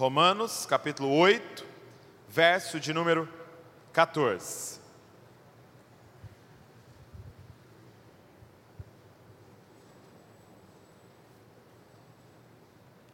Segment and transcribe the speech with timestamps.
[0.00, 1.62] Romanos, capítulo 8,
[2.26, 3.28] verso de número
[3.92, 4.80] 14.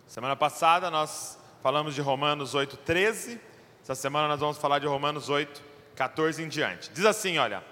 [0.07, 3.41] Semana passada nós falamos de Romanos 8, 13.
[3.83, 5.61] Essa semana nós vamos falar de Romanos 8,
[5.97, 6.93] 14 em diante.
[6.93, 7.65] Diz assim: olha.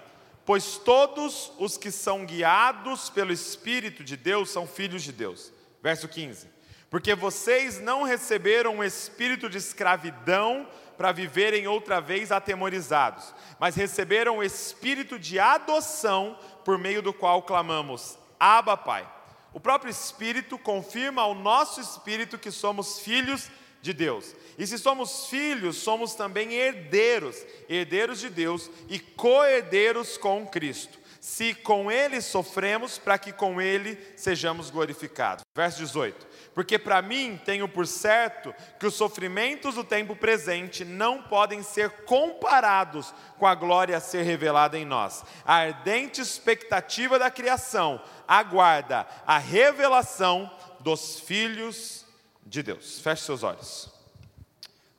[0.45, 5.53] Pois todos os que são guiados pelo Espírito de Deus são filhos de Deus.
[5.81, 6.54] Verso 15
[6.95, 10.65] porque vocês não receberam um espírito de escravidão
[10.97, 17.43] para viverem outra vez atemorizados, mas receberam o espírito de adoção, por meio do qual
[17.43, 19.05] clamamos: Abba, Pai.
[19.53, 24.33] O próprio Espírito confirma ao nosso espírito que somos filhos de Deus.
[24.57, 27.35] E se somos filhos, somos também herdeiros,
[27.67, 30.97] herdeiros de Deus e co-herdeiros com Cristo.
[31.25, 35.43] Se com Ele sofremos, para que com Ele sejamos glorificados.
[35.55, 41.21] Verso 18 porque para mim tenho por certo que os sofrimentos do tempo presente não
[41.21, 45.25] podem ser comparados com a glória a ser revelada em nós.
[45.43, 52.05] A ardente expectativa da criação aguarda a revelação dos filhos
[52.45, 53.01] de Deus.
[53.01, 53.93] Feche seus olhos.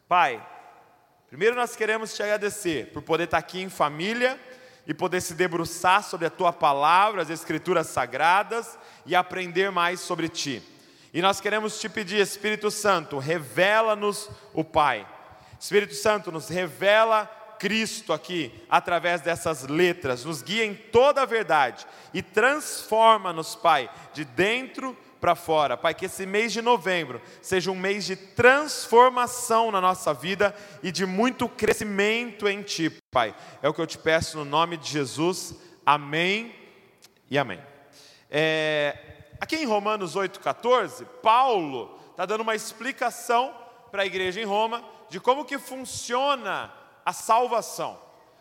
[0.07, 0.47] Pai,
[1.29, 4.39] primeiro nós queremos te agradecer por poder estar aqui em família
[4.87, 10.29] e poder se debruçar sobre a tua palavra, as escrituras sagradas e aprender mais sobre
[10.29, 10.63] ti.
[11.13, 15.07] E nós queremos te pedir, Espírito Santo, revela-nos o Pai.
[15.59, 17.25] Espírito Santo, nos revela
[17.59, 24.25] Cristo aqui, através dessas letras, nos guia em toda a verdade e transforma-nos, Pai, de
[24.25, 25.77] dentro para fora.
[25.77, 30.93] Pai, que esse mês de novembro seja um mês de transformação na nossa vida e
[30.93, 33.35] de muito crescimento em Ti, Pai.
[33.63, 35.55] É o que eu te peço no nome de Jesus.
[35.85, 36.55] Amém
[37.31, 37.61] e amém.
[38.31, 43.55] É, Aqui em Romanos 8,14, Paulo está dando uma explicação
[43.91, 46.73] para a igreja em Roma de como que funciona
[47.05, 47.99] a salvação,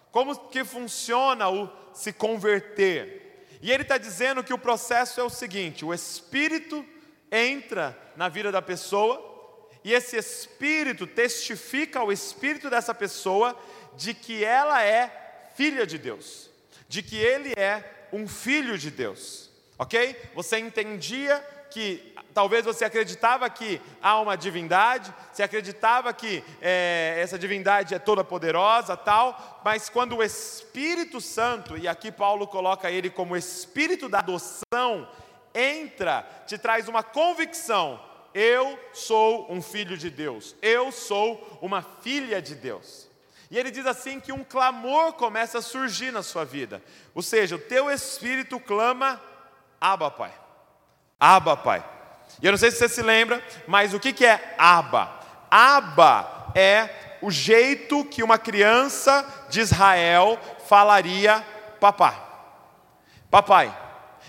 [0.09, 3.24] como que funciona o se converter.
[3.65, 6.85] E ele está dizendo que o processo é o seguinte: o Espírito
[7.31, 13.59] entra na vida da pessoa, e esse Espírito testifica ao Espírito dessa pessoa
[13.97, 16.51] de que ela é filha de Deus,
[16.87, 19.45] de que ele é um filho de Deus
[19.77, 20.15] ok?
[20.33, 21.43] Você entendia
[21.75, 27.99] que talvez você acreditava que há uma divindade, você acreditava que é, essa divindade é
[27.99, 34.07] toda poderosa, tal, mas quando o Espírito Santo, e aqui Paulo coloca ele como Espírito
[34.07, 35.05] da adoção,
[35.53, 37.99] entra, te traz uma convicção:
[38.33, 43.09] eu sou um filho de Deus, eu sou uma filha de Deus.
[43.51, 46.81] E ele diz assim que um clamor começa a surgir na sua vida,
[47.13, 49.21] ou seja, o teu espírito clama
[49.81, 50.44] Aba, Pai.
[51.19, 51.83] Aba, Pai.
[52.41, 55.09] E eu não sei se você se lembra, mas o que, que é Aba?
[55.49, 56.89] Aba é
[57.21, 60.37] o jeito que uma criança de Israel
[60.67, 61.43] falaria
[61.79, 62.13] papá.
[63.31, 63.75] Papai.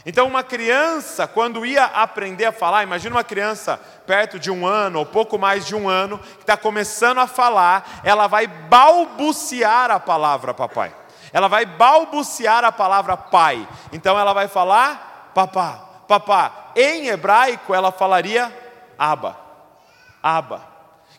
[0.05, 3.77] Então, uma criança, quando ia aprender a falar, imagina uma criança
[4.07, 8.03] perto de um ano ou pouco mais de um ano, que está começando a falar,
[8.05, 10.95] ela vai balbuciar a palavra papai.
[11.33, 13.69] Ela vai balbuciar a palavra pai.
[13.93, 16.73] Então, ela vai falar papá, papá.
[16.75, 18.53] Em hebraico ela falaria
[18.99, 19.37] aba,
[20.23, 20.63] aba,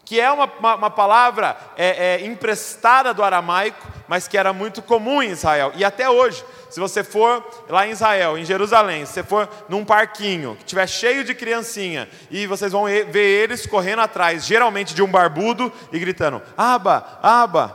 [0.06, 4.82] que é uma, uma, uma palavra é, é, emprestada do aramaico, mas que era muito
[4.82, 5.72] comum em Israel.
[5.76, 9.84] E até hoje, se você for lá em Israel, em Jerusalém, se você for num
[9.84, 15.04] parquinho que estiver cheio de criancinha e vocês vão ver eles correndo atrás, geralmente de
[15.04, 17.68] um barbudo e gritando: Aba, Aba,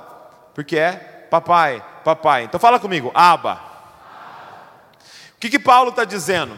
[0.55, 0.93] porque é
[1.31, 2.45] papai, papai.
[2.45, 3.73] Então fala comigo, Aba
[5.43, 6.57] que, que Paulo está dizendo?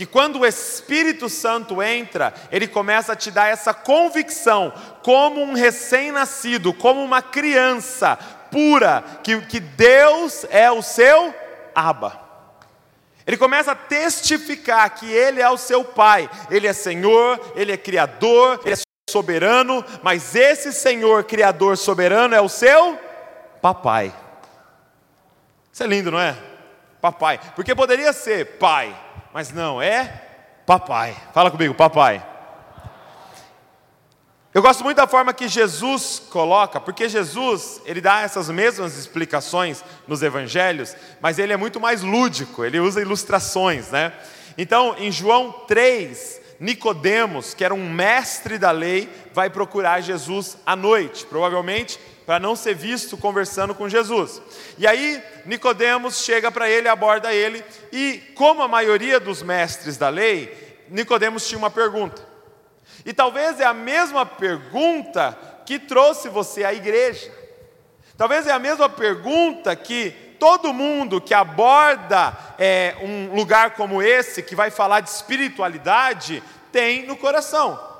[0.00, 4.72] Que quando o Espírito Santo entra, ele começa a te dar essa convicção,
[5.02, 8.16] como um recém-nascido, como uma criança
[8.50, 11.34] pura, que, que Deus é o seu
[11.74, 12.18] Abba.
[13.26, 17.76] Ele começa a testificar que Ele é o seu Pai, Ele é Senhor, Ele é
[17.76, 22.98] Criador, Ele é soberano, mas esse Senhor, Criador, soberano é o seu
[23.60, 24.14] Papai.
[25.70, 26.34] Isso é lindo, não é?
[27.00, 27.40] papai.
[27.56, 28.94] Porque poderia ser pai,
[29.32, 30.24] mas não, é
[30.66, 31.16] papai.
[31.32, 32.26] Fala comigo, papai.
[34.52, 39.84] Eu gosto muito da forma que Jesus coloca, porque Jesus, ele dá essas mesmas explicações
[40.08, 44.12] nos evangelhos, mas ele é muito mais lúdico, ele usa ilustrações, né?
[44.58, 50.74] Então, em João 3, Nicodemos, que era um mestre da lei, vai procurar Jesus à
[50.74, 52.00] noite, provavelmente
[52.30, 54.40] para não ser visto conversando com Jesus.
[54.78, 60.08] E aí Nicodemos chega para ele, aborda ele, e como a maioria dos mestres da
[60.08, 62.22] lei, Nicodemos tinha uma pergunta.
[63.04, 65.36] E talvez é a mesma pergunta
[65.66, 67.32] que trouxe você à igreja.
[68.16, 74.40] Talvez é a mesma pergunta que todo mundo que aborda é, um lugar como esse,
[74.40, 76.40] que vai falar de espiritualidade,
[76.70, 77.90] tem no coração.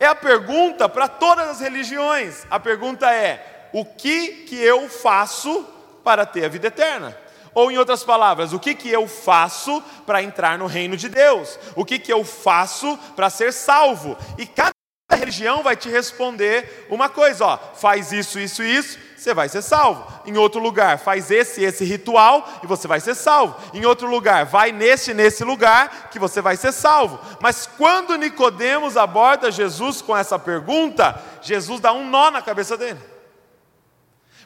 [0.00, 2.44] É a pergunta para todas as religiões.
[2.50, 5.62] A pergunta é: o que que eu faço
[6.02, 7.14] para ter a vida eterna?
[7.52, 11.58] Ou em outras palavras, o que que eu faço para entrar no reino de Deus?
[11.74, 14.16] O que que eu faço para ser salvo?
[14.38, 14.72] E cada
[15.12, 20.06] religião vai te responder uma coisa, ó, faz isso, isso, isso, você vai ser salvo.
[20.24, 23.60] Em outro lugar, faz esse, esse ritual e você vai ser salvo.
[23.74, 27.20] Em outro lugar, vai nesse, nesse lugar que você vai ser salvo.
[27.42, 33.15] Mas quando Nicodemos aborda Jesus com essa pergunta, Jesus dá um nó na cabeça dele.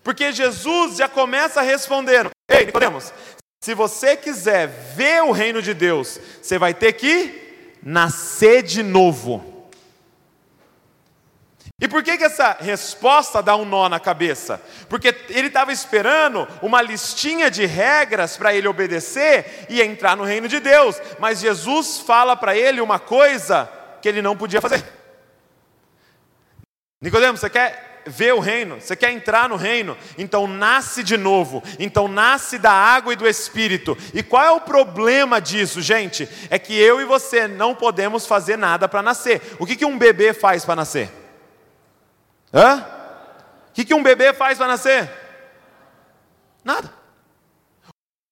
[0.02, 3.12] Porque Jesus já começa respondendo: Ei, Nicodemos,
[3.62, 9.50] se você quiser ver o reino de Deus, você vai ter que nascer de novo.
[11.80, 14.60] E por que, que essa resposta dá um nó na cabeça?
[14.86, 20.46] Porque ele estava esperando uma listinha de regras para ele obedecer e entrar no reino
[20.46, 23.66] de Deus, mas Jesus fala para ele uma coisa
[24.02, 24.84] que ele não podia fazer.
[27.00, 31.62] Nicodemos, você quer ver o reino, você quer entrar no reino, então nasce de novo,
[31.78, 33.96] então nasce da água e do espírito.
[34.14, 36.28] E qual é o problema disso, gente?
[36.48, 39.40] É que eu e você não podemos fazer nada para nascer.
[39.58, 41.10] O que, que um bebê faz para nascer?
[42.52, 42.86] Hã?
[43.70, 45.10] O que, que um bebê faz para nascer?
[46.64, 46.92] Nada.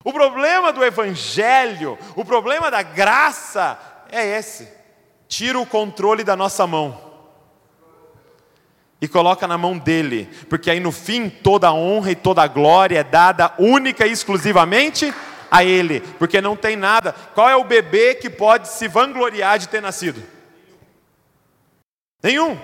[0.04, 3.78] O problema do Evangelho, o problema da graça
[4.10, 4.68] é esse:
[5.28, 7.07] tira o controle da nossa mão
[9.00, 12.48] e coloca na mão dele, porque aí no fim toda a honra e toda a
[12.48, 15.14] glória é dada única e exclusivamente
[15.50, 17.12] a ele, porque não tem nada.
[17.34, 20.22] Qual é o bebê que pode se vangloriar de ter nascido?
[22.22, 22.58] Nenhum.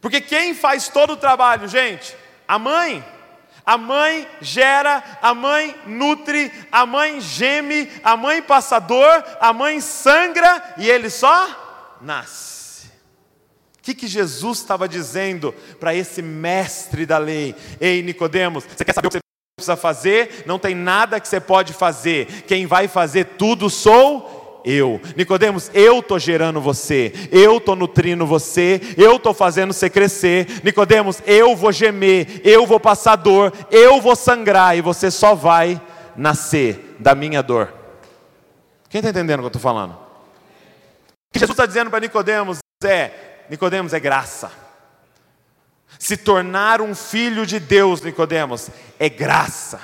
[0.00, 2.16] Porque quem faz todo o trabalho, gente?
[2.48, 3.04] A mãe.
[3.64, 9.80] A mãe gera, a mãe nutre, a mãe geme, a mãe passa dor, a mãe
[9.80, 12.61] sangra e ele só nasce.
[13.82, 17.52] O que, que Jesus estava dizendo para esse mestre da lei?
[17.80, 19.20] Ei, Nicodemos, você quer saber o que você
[19.56, 20.44] precisa fazer?
[20.46, 22.44] Não tem nada que você pode fazer.
[22.46, 25.00] Quem vai fazer tudo sou eu.
[25.16, 30.46] Nicodemos, eu estou gerando você, eu estou nutrindo você, eu estou fazendo você crescer.
[30.62, 35.82] Nicodemos, eu vou gemer, eu vou passar dor, eu vou sangrar e você só vai
[36.16, 37.74] nascer da minha dor.
[38.88, 39.94] Quem está entendendo o que eu estou falando?
[39.94, 44.50] O que Jesus está dizendo para Nicodemos é: Nicodemos é graça.
[45.98, 49.80] Se tornar um filho de Deus, Nicodemos, é graça.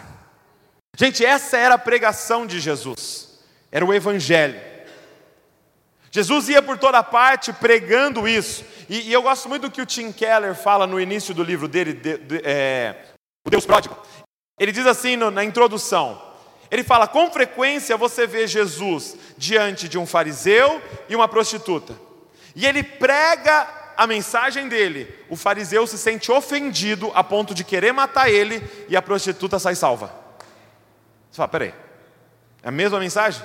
[0.96, 3.38] Gente, essa era a pregação de Jesus.
[3.70, 4.60] Era o Evangelho.
[6.10, 8.64] Jesus ia por toda parte pregando isso.
[8.88, 11.68] E, e, eu gosto muito do que o Tim Keller fala no início do livro
[11.68, 12.96] dele, de, de, é,
[13.46, 13.96] O Deus Pródigo.
[14.58, 16.20] Ele diz assim no, na introdução:
[16.70, 21.94] ele fala, com frequência você vê Jesus diante de um fariseu e uma prostituta.
[22.58, 25.14] E ele prega a mensagem dele.
[25.28, 29.76] O fariseu se sente ofendido a ponto de querer matar ele e a prostituta sai
[29.76, 30.12] salva.
[31.30, 31.72] Você fala, peraí,
[32.60, 33.44] é a mesma mensagem?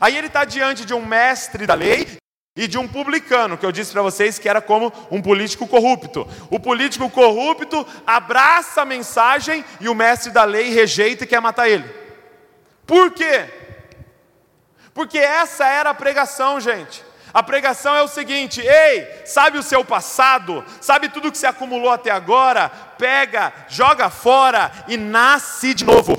[0.00, 2.18] Aí ele está diante de um mestre da lei
[2.56, 6.26] e de um publicano, que eu disse para vocês que era como um político corrupto.
[6.50, 11.68] O político corrupto abraça a mensagem e o mestre da lei rejeita e quer matar
[11.68, 11.88] ele.
[12.84, 13.48] Por quê?
[14.92, 17.09] Porque essa era a pregação, gente.
[17.32, 21.90] A pregação é o seguinte: ei, sabe o seu passado, sabe tudo que se acumulou
[21.90, 22.68] até agora?
[22.68, 26.18] Pega, joga fora e nasce de novo.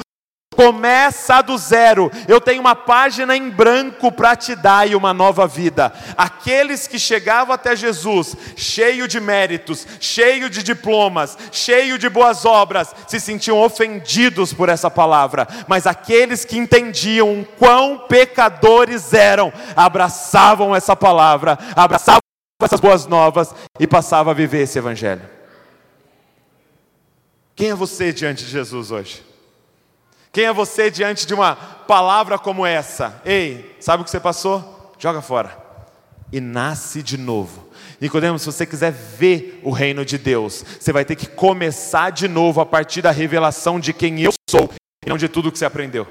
[0.53, 2.11] Começa do zero.
[2.27, 5.93] Eu tenho uma página em branco para te dar e uma nova vida.
[6.17, 12.93] Aqueles que chegavam até Jesus, cheio de méritos, cheio de diplomas, cheio de boas obras,
[13.07, 15.47] se sentiam ofendidos por essa palavra.
[15.69, 22.19] Mas aqueles que entendiam quão pecadores eram, abraçavam essa palavra, abraçavam
[22.61, 25.27] essas boas novas e passavam a viver esse evangelho.
[27.55, 29.30] Quem é você diante de Jesus hoje?
[30.31, 33.21] Quem é você diante de uma palavra como essa?
[33.25, 34.93] Ei, sabe o que você passou?
[34.97, 35.57] Joga fora.
[36.31, 37.69] E nasce de novo.
[37.99, 42.27] Nicodemos, se você quiser ver o reino de Deus, você vai ter que começar de
[42.27, 44.69] novo a partir da revelação de quem eu sou
[45.05, 46.07] e não de tudo que você aprendeu.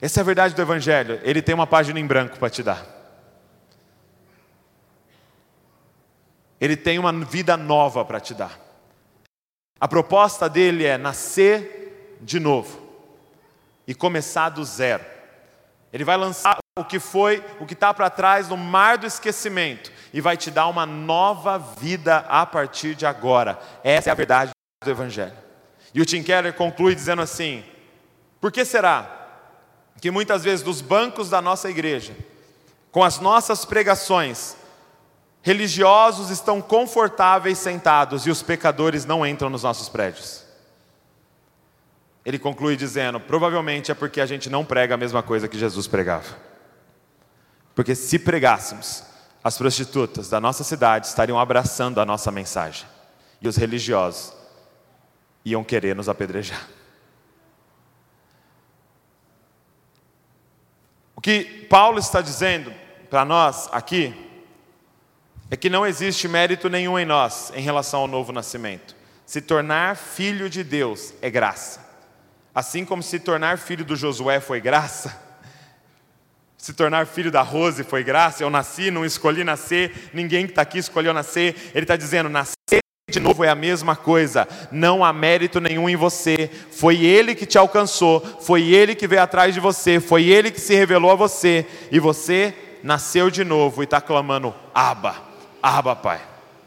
[0.00, 1.20] Essa é a verdade do Evangelho.
[1.22, 2.86] Ele tem uma página em branco para te dar.
[6.60, 8.67] Ele tem uma vida nova para te dar.
[9.80, 12.80] A proposta dele é nascer de novo
[13.86, 15.04] e começar do zero.
[15.92, 19.90] Ele vai lançar o que foi, o que está para trás no mar do esquecimento
[20.12, 23.58] e vai te dar uma nova vida a partir de agora.
[23.82, 24.50] Essa é a verdade
[24.84, 25.36] do Evangelho.
[25.94, 27.64] E o Tim Keller conclui dizendo assim:
[28.40, 29.14] por que será
[30.00, 32.14] que muitas vezes dos bancos da nossa igreja,
[32.92, 34.56] com as nossas pregações,
[35.42, 40.44] religiosos estão confortáveis sentados e os pecadores não entram nos nossos prédios?
[42.24, 45.86] Ele conclui dizendo: provavelmente é porque a gente não prega a mesma coisa que Jesus
[45.86, 46.36] pregava.
[47.74, 49.04] Porque se pregássemos,
[49.42, 52.86] as prostitutas da nossa cidade estariam abraçando a nossa mensagem,
[53.40, 54.34] e os religiosos
[55.44, 56.68] iam querer nos apedrejar.
[61.16, 62.72] O que Paulo está dizendo
[63.08, 64.27] para nós aqui
[65.50, 68.94] é que não existe mérito nenhum em nós em relação ao novo nascimento.
[69.24, 71.86] Se tornar filho de Deus é graça.
[72.54, 75.16] Assim como se tornar filho do Josué foi graça,
[76.56, 80.62] se tornar filho da Rose foi graça, eu nasci, não escolhi nascer, ninguém que está
[80.62, 81.54] aqui escolheu nascer.
[81.74, 82.56] Ele está dizendo: nascer
[83.10, 87.46] de novo é a mesma coisa, não há mérito nenhum em você, foi Ele que
[87.46, 91.14] te alcançou, foi Ele que veio atrás de você, foi Ele que se revelou a
[91.14, 95.27] você, e você nasceu de novo e está clamando: Abba,
[95.62, 96.20] Abba, Pai.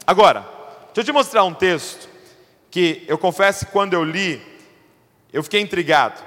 [0.06, 0.40] Agora,
[0.86, 2.08] deixa eu te mostrar um texto
[2.70, 4.40] que eu confesso que quando eu li,
[5.32, 6.22] eu fiquei intrigado.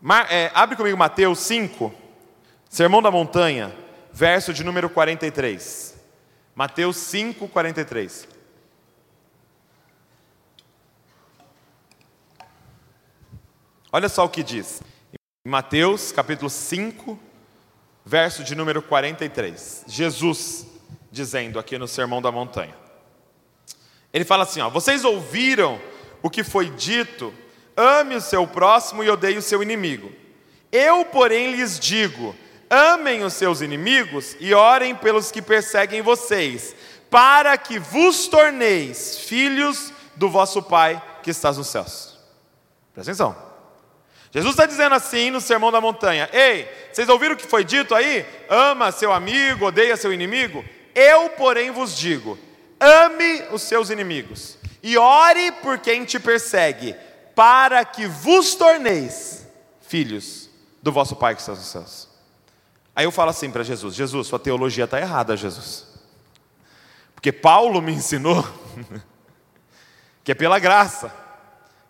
[0.00, 1.92] Mar, é, abre comigo Mateus 5,
[2.68, 3.74] Sermão da Montanha,
[4.12, 5.96] verso de número 43.
[6.54, 8.28] Mateus 5, 43.
[13.90, 14.82] Olha só o que diz.
[15.46, 17.18] Em Mateus capítulo 5,
[18.04, 19.84] verso de número 43.
[19.88, 20.67] Jesus
[21.10, 22.74] dizendo aqui no Sermão da Montanha.
[24.12, 25.80] Ele fala assim: ó, vocês ouviram
[26.22, 27.32] o que foi dito
[27.78, 30.12] Ame o seu próximo e odeie o seu inimigo.
[30.72, 32.34] Eu, porém, lhes digo:
[32.68, 36.74] amem os seus inimigos e orem pelos que perseguem vocês,
[37.08, 42.18] para que vos torneis filhos do vosso Pai que estás nos céus.
[42.92, 43.48] Presta atenção.
[44.32, 47.94] Jesus está dizendo assim no Sermão da Montanha: Ei, vocês ouviram o que foi dito
[47.94, 48.26] aí?
[48.48, 50.64] Ama seu amigo, odeia seu inimigo.
[50.94, 52.38] Eu, porém, vos digo:
[52.80, 56.94] ame os seus inimigos e ore por quem te persegue
[57.34, 59.46] para que vos torneis
[59.80, 60.50] filhos
[60.82, 62.08] do vosso Pai que está nos céus.
[62.94, 65.86] Aí eu falo assim para Jesus: Jesus, sua teologia está errada, Jesus.
[67.14, 68.46] Porque Paulo me ensinou
[70.22, 71.12] que é pela graça,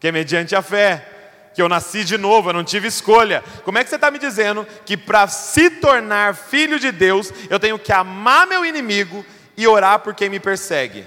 [0.01, 1.18] que é mediante a fé,
[1.55, 3.43] que eu nasci de novo, eu não tive escolha.
[3.65, 7.59] Como é que você está me dizendo que para se tornar filho de Deus, eu
[7.59, 9.25] tenho que amar meu inimigo
[9.57, 11.07] e orar por quem me persegue?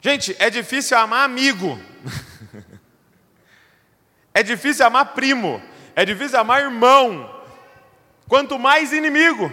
[0.00, 1.80] Gente, é difícil amar amigo.
[4.36, 5.62] É difícil amar primo,
[5.94, 7.42] é difícil amar irmão,
[8.28, 9.50] quanto mais inimigo.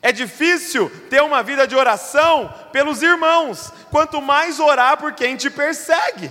[0.00, 5.50] É difícil ter uma vida de oração pelos irmãos, quanto mais orar por quem te
[5.50, 6.30] persegue.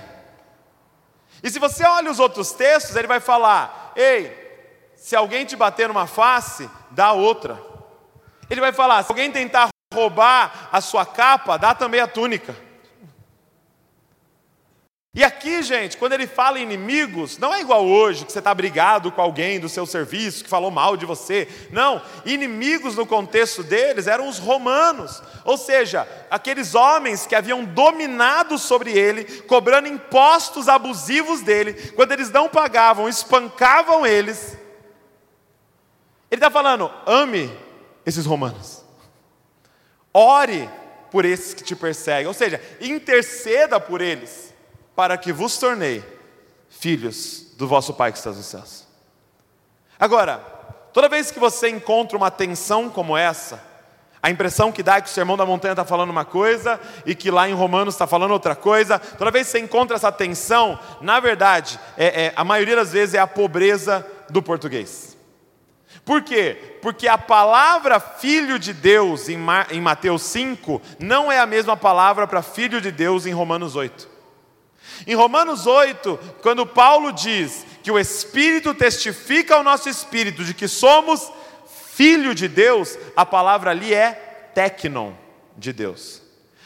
[1.44, 4.48] E se você olha os outros textos, ele vai falar: ei,
[4.96, 7.62] se alguém te bater numa face, dá outra.
[8.50, 12.56] Ele vai falar: se alguém tentar roubar a sua capa, dá também a túnica.
[15.18, 19.12] E aqui, gente, quando ele fala inimigos, não é igual hoje, que você está brigado
[19.12, 21.48] com alguém do seu serviço, que falou mal de você.
[21.72, 28.60] Não, inimigos no contexto deles eram os romanos, ou seja, aqueles homens que haviam dominado
[28.60, 34.56] sobre ele, cobrando impostos abusivos dele, quando eles não pagavam, espancavam eles.
[36.30, 37.52] Ele está falando, ame
[38.06, 38.86] esses romanos,
[40.14, 40.70] ore
[41.10, 44.47] por esses que te perseguem, ou seja, interceda por eles
[44.98, 46.04] para que vos tornei
[46.72, 48.88] filhos do vosso Pai que está nos céus.
[50.00, 50.40] Agora,
[50.92, 53.64] toda vez que você encontra uma tensão como essa,
[54.24, 57.14] a impressão que dá é que o sermão da montanha está falando uma coisa e
[57.14, 58.98] que lá em Romanos está falando outra coisa.
[58.98, 63.14] Toda vez que você encontra essa tensão, na verdade, é, é, a maioria das vezes
[63.14, 65.16] é a pobreza do português.
[66.04, 66.80] Por quê?
[66.82, 69.38] Porque a palavra filho de Deus em,
[69.70, 74.17] em Mateus 5 não é a mesma palavra para filho de Deus em Romanos 8.
[75.06, 80.68] Em Romanos 8, quando Paulo diz que o Espírito testifica ao nosso espírito de que
[80.68, 81.32] somos
[81.94, 84.12] filho de Deus, a palavra ali é
[84.54, 85.14] tecnon
[85.58, 86.22] de Deus.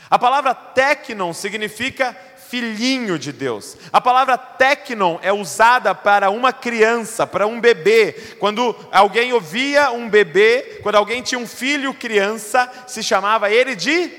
[0.09, 2.15] A palavra tecnon significa
[2.49, 3.77] filhinho de Deus.
[3.93, 8.11] A palavra tecnon é usada para uma criança, para um bebê.
[8.39, 14.09] Quando alguém ouvia um bebê, quando alguém tinha um filho criança, se chamava ele de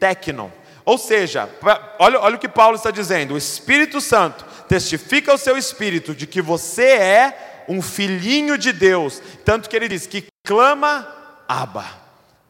[0.00, 0.50] tecnon.
[0.86, 1.50] Ou seja,
[1.98, 6.28] olha, olha o que Paulo está dizendo: o Espírito Santo testifica ao seu espírito de
[6.28, 11.06] que você é um filhinho de Deus, tanto que ele diz que clama
[11.48, 11.84] Abba,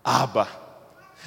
[0.04, 0.46] Abba.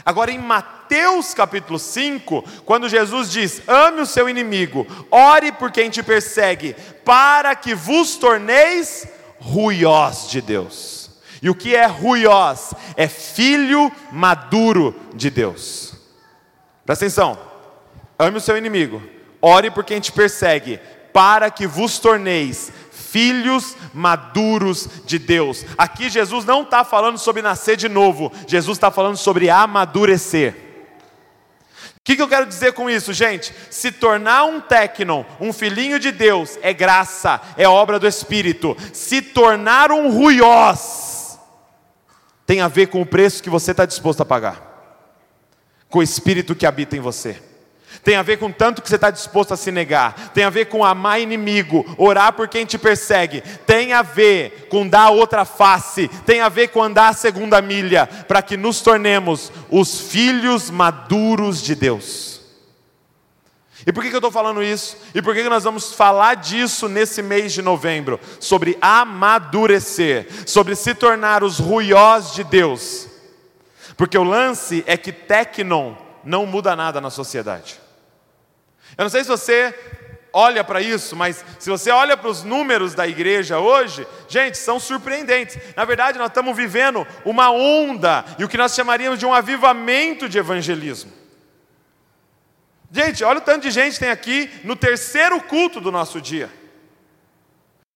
[0.05, 5.89] Agora em Mateus capítulo 5, quando Jesus diz: Ame o seu inimigo, ore por quem
[5.89, 9.07] te persegue, para que vos torneis
[9.39, 11.09] ruiós de Deus.
[11.41, 12.71] E o que é ruiós?
[12.95, 15.88] É filho maduro de Deus.
[16.89, 17.37] Presta atenção.
[18.17, 18.99] Ame o seu inimigo,
[19.39, 20.79] ore por quem te persegue,
[21.13, 25.63] para que vos torneis filhos maduros de Deus.
[25.77, 30.55] Aqui Jesus não está falando sobre nascer de novo, Jesus está falando sobre amadurecer.
[31.97, 33.53] O que, que, eu quero dizer com isso, gente?
[33.69, 38.75] Se tornar um tecnon, um filhinho de Deus, é graça, é obra do Espírito.
[38.93, 41.39] Se tornar um ruiós,
[42.47, 44.68] tem a ver com o preço que você está disposto a pagar,
[45.89, 47.49] com o Espírito que habita em você
[48.03, 50.65] tem a ver com tanto que você está disposto a se negar, tem a ver
[50.65, 56.07] com amar inimigo, orar por quem te persegue, tem a ver com dar outra face,
[56.25, 61.61] tem a ver com andar a segunda milha, para que nos tornemos os filhos maduros
[61.61, 62.39] de Deus.
[63.85, 64.97] E por que, que eu estou falando isso?
[65.15, 68.19] E por que, que nós vamos falar disso nesse mês de novembro?
[68.39, 73.08] Sobre amadurecer, sobre se tornar os ruiós de Deus.
[73.99, 77.77] Porque o lance é que tecnon não muda nada na sociedade.
[78.97, 79.77] Eu não sei se você
[80.31, 84.79] olha para isso, mas se você olha para os números da igreja hoje, gente, são
[84.79, 85.57] surpreendentes.
[85.75, 90.29] Na verdade, nós estamos vivendo uma onda e o que nós chamaríamos de um avivamento
[90.29, 91.11] de evangelismo.
[92.89, 96.49] Gente, olha o tanto de gente tem aqui no terceiro culto do nosso dia.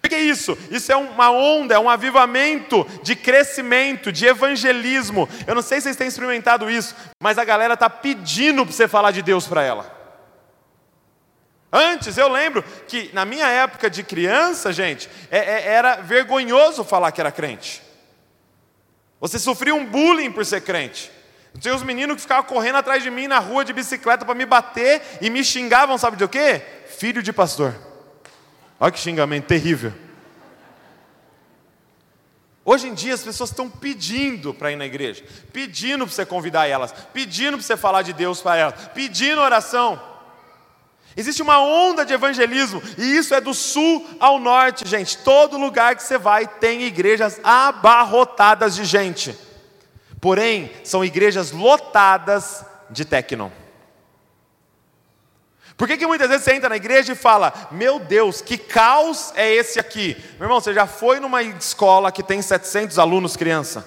[0.05, 0.57] O que é isso?
[0.69, 5.29] Isso é uma onda, é um avivamento de crescimento, de evangelismo.
[5.47, 8.87] Eu não sei se vocês têm experimentado isso, mas a galera está pedindo para você
[8.87, 10.03] falar de Deus para ela.
[11.71, 17.11] Antes, eu lembro que na minha época de criança, gente, é, é, era vergonhoso falar
[17.13, 17.81] que era crente.
[19.21, 21.09] Você sofria um bullying por ser crente.
[21.59, 24.45] Tinha os meninos que ficavam correndo atrás de mim na rua de bicicleta para me
[24.45, 26.61] bater e me xingavam, sabe de o quê?
[26.87, 27.92] Filho de pastor.
[28.83, 29.93] Olha que xingamento terrível.
[32.65, 36.67] Hoje em dia as pessoas estão pedindo para ir na igreja, pedindo para você convidar
[36.67, 40.03] elas, pedindo para você falar de Deus para elas, pedindo oração.
[41.15, 45.17] Existe uma onda de evangelismo, e isso é do sul ao norte, gente.
[45.19, 49.33] Todo lugar que você vai tem igrejas abarrotadas de gente.
[50.19, 53.62] Porém, são igrejas lotadas de tecno.
[55.77, 59.31] Por que, que muitas vezes você entra na igreja e fala: Meu Deus, que caos
[59.35, 60.15] é esse aqui?
[60.37, 63.85] Meu irmão, você já foi numa escola que tem 700 alunos, criança?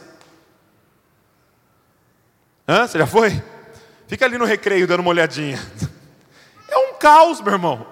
[2.68, 2.86] Hã?
[2.86, 3.42] Você já foi?
[4.08, 5.58] Fica ali no recreio dando uma olhadinha.
[6.68, 7.86] É um caos, meu irmão.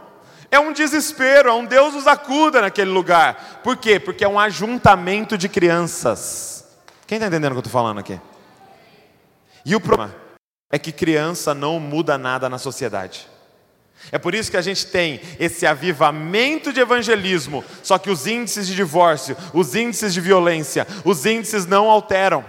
[0.51, 3.61] É um desespero, é um Deus nos acuda naquele lugar.
[3.63, 4.01] Por quê?
[4.01, 6.67] Porque é um ajuntamento de crianças.
[7.07, 8.21] Quem está entendendo o que eu estou falando aqui?
[9.65, 10.15] E o problema
[10.71, 13.29] é que criança não muda nada na sociedade.
[14.13, 18.67] É por isso que a gente tem esse avivamento de evangelismo, só que os índices
[18.67, 22.45] de divórcio, os índices de violência, os índices não alteram.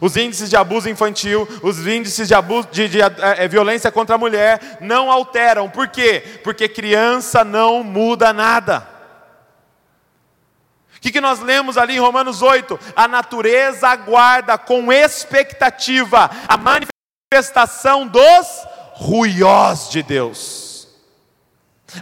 [0.00, 4.14] Os índices de abuso infantil, os índices de, abuso, de, de, de é, violência contra
[4.14, 5.68] a mulher não alteram.
[5.68, 6.40] Por quê?
[6.44, 8.86] Porque criança não muda nada.
[10.96, 12.78] O que, que nós lemos ali em Romanos 8?
[12.94, 18.46] A natureza aguarda com expectativa a manifestação dos
[18.92, 20.59] ruiós de Deus.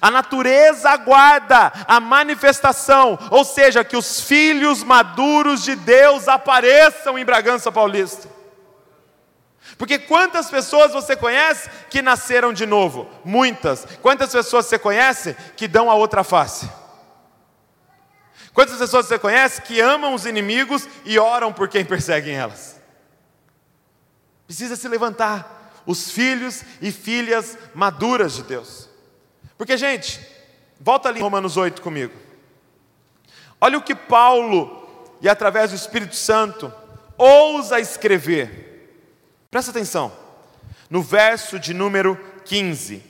[0.01, 7.25] A natureza aguarda a manifestação, ou seja, que os filhos maduros de Deus apareçam em
[7.25, 8.29] Bragança Paulista.
[9.77, 13.09] Porque quantas pessoas você conhece que nasceram de novo?
[13.25, 13.87] Muitas.
[14.03, 16.69] Quantas pessoas você conhece que dão a outra face?
[18.53, 22.81] Quantas pessoas você conhece que amam os inimigos e oram por quem perseguem elas?
[24.47, 28.88] Precisa se levantar os filhos e filhas maduras de Deus.
[29.59, 30.21] Porque, gente,
[30.81, 32.15] volta ali em Romanos 8 comigo.
[33.61, 36.73] Olha o que Paulo, e através do Espírito Santo,
[37.19, 39.05] ousa escrever.
[39.51, 40.17] Presta atenção.
[40.89, 43.03] No verso de número 15.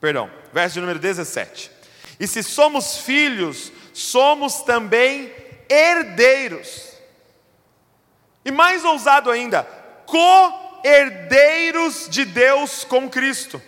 [0.00, 1.70] Perdão, verso de número 17.
[2.18, 5.32] E se somos filhos, somos também
[5.68, 6.94] herdeiros.
[8.44, 9.62] E mais ousado ainda,
[10.06, 13.62] co-herdeiros de Deus com Cristo.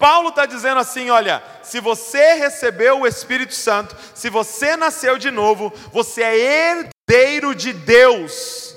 [0.00, 5.30] Paulo está dizendo assim: olha, se você recebeu o Espírito Santo, se você nasceu de
[5.30, 8.74] novo, você é herdeiro de Deus.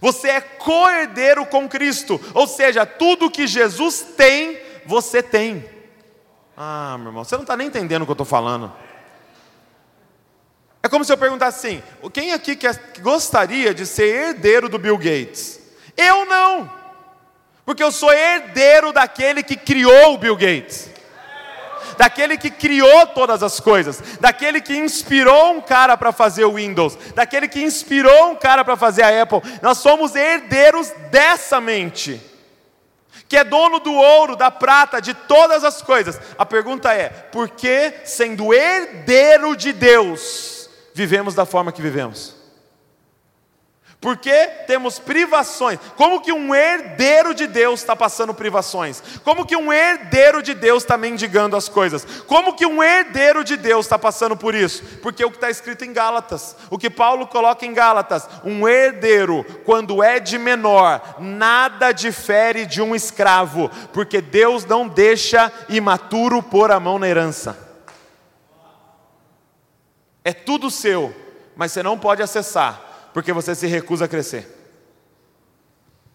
[0.00, 5.68] Você é co-herdeiro com Cristo, ou seja, tudo que Jesus tem, você tem.
[6.56, 8.72] Ah, meu irmão, você não está nem entendendo o que eu estou falando.
[10.82, 14.98] É como se eu perguntasse assim: quem aqui quer, gostaria de ser herdeiro do Bill
[14.98, 15.60] Gates?
[15.96, 16.79] Eu não,
[17.70, 20.90] porque eu sou herdeiro daquele que criou o Bill Gates,
[21.96, 26.98] daquele que criou todas as coisas, daquele que inspirou um cara para fazer o Windows,
[27.14, 29.40] daquele que inspirou um cara para fazer a Apple.
[29.62, 32.20] Nós somos herdeiros dessa mente
[33.28, 36.20] que é dono do ouro, da prata, de todas as coisas.
[36.36, 42.39] A pergunta é: por que, sendo herdeiro de Deus, vivemos da forma que vivemos?
[44.00, 44.32] Porque
[44.66, 45.78] temos privações.
[45.94, 49.02] Como que um herdeiro de Deus está passando privações?
[49.22, 52.06] Como que um herdeiro de Deus está mendigando as coisas?
[52.26, 54.82] Como que um herdeiro de Deus está passando por isso?
[55.02, 59.44] Porque o que está escrito em Gálatas, o que Paulo coloca em Gálatas, um herdeiro,
[59.66, 66.70] quando é de menor, nada difere de um escravo, porque Deus não deixa imaturo pôr
[66.70, 67.68] a mão na herança.
[70.24, 71.14] É tudo seu,
[71.54, 74.58] mas você não pode acessar, porque você se recusa a crescer.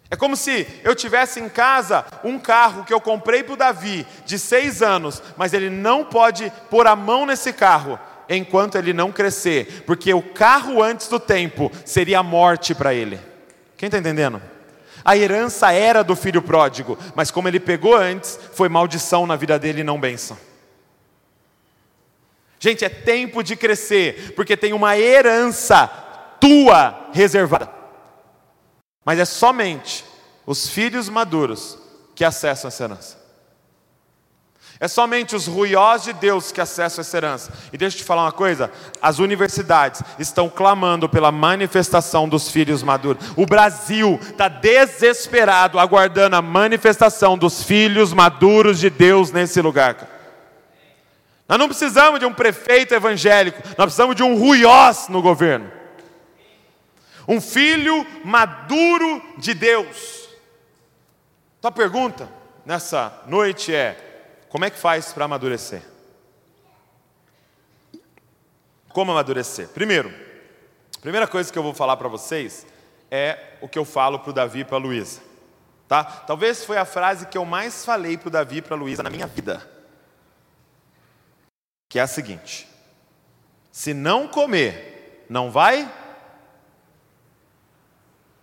[0.08, 4.06] É como se eu tivesse em casa um carro que eu comprei para o Davi,
[4.24, 9.12] de seis anos, mas ele não pode pôr a mão nesse carro enquanto ele não
[9.12, 13.18] crescer, porque o carro antes do tempo seria a morte para ele.
[13.76, 14.40] Quem está entendendo?
[15.04, 19.58] A herança era do filho pródigo, mas como ele pegou antes, foi maldição na vida
[19.58, 20.36] dele e não bênção.
[22.58, 26.05] Gente, é tempo de crescer, porque tem uma herança
[26.40, 27.70] tua reservada.
[29.04, 30.04] Mas é somente
[30.44, 31.78] os filhos maduros
[32.14, 33.26] que acessam essa herança.
[34.78, 37.52] É somente os ruiós de Deus que acessam essa herança.
[37.72, 38.70] E deixa eu te falar uma coisa:
[39.00, 43.24] as universidades estão clamando pela manifestação dos filhos maduros.
[43.36, 49.96] O Brasil está desesperado, aguardando a manifestação dos filhos maduros de Deus nesse lugar.
[51.48, 55.70] Nós não precisamos de um prefeito evangélico, nós precisamos de um ruiós no governo.
[57.26, 60.28] Um filho maduro de Deus.
[61.58, 62.28] Então a pergunta
[62.64, 65.82] nessa noite é: como é que faz para amadurecer?
[68.90, 69.68] Como amadurecer?
[69.68, 70.08] Primeiro,
[70.96, 72.66] a primeira coisa que eu vou falar para vocês
[73.10, 75.20] é o que eu falo para o Davi e para a Luísa.
[75.86, 76.04] Tá?
[76.04, 79.02] Talvez foi a frase que eu mais falei para o Davi e para a Luísa
[79.02, 79.76] na minha vida
[81.88, 82.68] que é a seguinte:
[83.70, 85.90] se não comer, não vai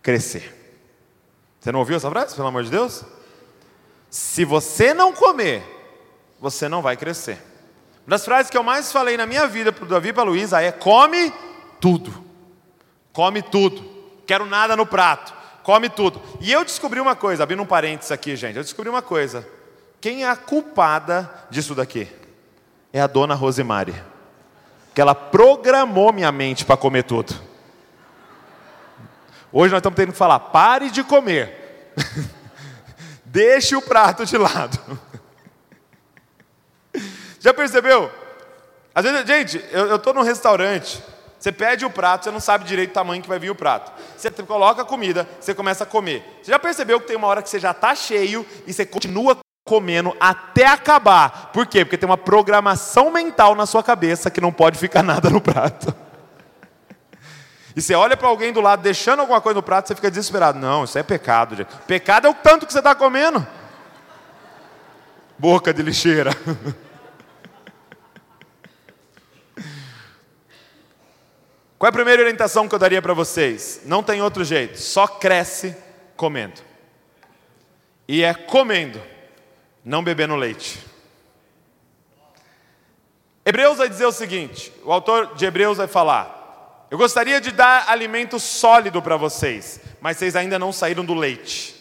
[0.04, 0.54] crescer.
[1.58, 3.02] Você não ouviu essa frase, pelo amor de Deus?
[4.08, 5.64] Se você não comer,
[6.38, 7.42] você não vai crescer.
[8.06, 10.22] Uma das frases que eu mais falei na minha vida para o Davi e para
[10.22, 11.32] a Luísa é: come
[11.80, 12.22] tudo.
[13.12, 13.82] Come tudo.
[14.24, 15.34] Quero nada no prato.
[15.64, 16.22] Come tudo.
[16.40, 18.56] E eu descobri uma coisa, abrindo um parênteses aqui, gente.
[18.56, 19.44] Eu descobri uma coisa.
[20.00, 22.08] Quem é a culpada disso daqui?
[22.94, 23.92] é a dona Rosemary.
[24.94, 27.34] Que ela programou minha mente para comer tudo.
[29.56, 31.92] Hoje nós estamos tendo que falar: pare de comer.
[33.24, 34.98] Deixe o prato de lado.
[37.38, 38.10] Já percebeu?
[38.92, 41.00] Às vezes, gente, eu estou num restaurante,
[41.38, 43.92] você pede o prato, você não sabe direito o tamanho que vai vir o prato.
[44.16, 46.24] Você coloca a comida, você começa a comer.
[46.42, 49.38] Você já percebeu que tem uma hora que você já está cheio e você continua
[49.64, 51.50] comendo até acabar.
[51.52, 51.84] Por quê?
[51.84, 55.94] Porque tem uma programação mental na sua cabeça que não pode ficar nada no prato.
[57.76, 60.58] E você olha para alguém do lado deixando alguma coisa no prato, você fica desesperado.
[60.58, 61.56] Não, isso é pecado.
[61.56, 61.74] Gente.
[61.86, 63.44] Pecado é o tanto que você está comendo.
[65.38, 66.30] Boca de lixeira.
[71.76, 73.82] Qual é a primeira orientação que eu daria para vocês?
[73.84, 75.76] Não tem outro jeito, só cresce
[76.16, 76.62] comendo.
[78.06, 79.02] E é comendo
[79.84, 80.80] não bebendo leite.
[83.44, 86.43] Hebreus vai dizer o seguinte: o autor de Hebreus vai falar,
[86.90, 91.74] eu gostaria de dar alimento sólido para vocês, mas vocês ainda não saíram do leite.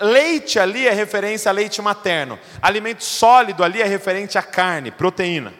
[0.00, 5.52] Leite ali é referência a leite materno, alimento sólido ali é referente a carne, proteína.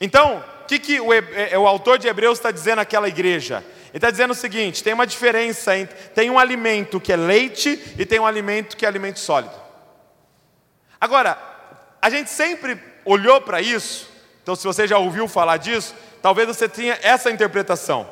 [0.00, 3.64] Então, o que, que o, é, o autor de Hebreus está dizendo àquela igreja?
[3.88, 5.94] Ele está dizendo o seguinte: tem uma diferença entre.
[6.10, 9.54] Tem um alimento que é leite e tem um alimento que é alimento sólido.
[11.00, 11.38] Agora,
[12.02, 14.10] a gente sempre olhou para isso,
[14.42, 18.08] então se você já ouviu falar disso, talvez você tenha essa interpretação.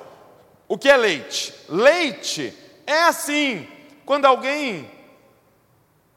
[0.68, 1.54] O que é leite?
[1.66, 2.54] Leite
[2.86, 3.66] é assim,
[4.04, 4.90] quando alguém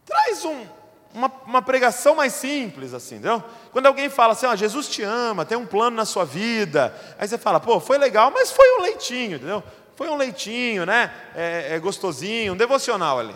[0.06, 0.66] traz um,
[1.14, 3.42] uma, uma, pregação mais simples, assim, entendeu?
[3.72, 7.26] Quando alguém fala assim, ó, Jesus te ama, tem um plano na sua vida, aí
[7.26, 9.64] você fala, pô, foi legal, mas foi um leitinho, entendeu?
[9.96, 11.14] Foi um leitinho, né?
[11.34, 13.36] É, é gostosinho, um devocional ali.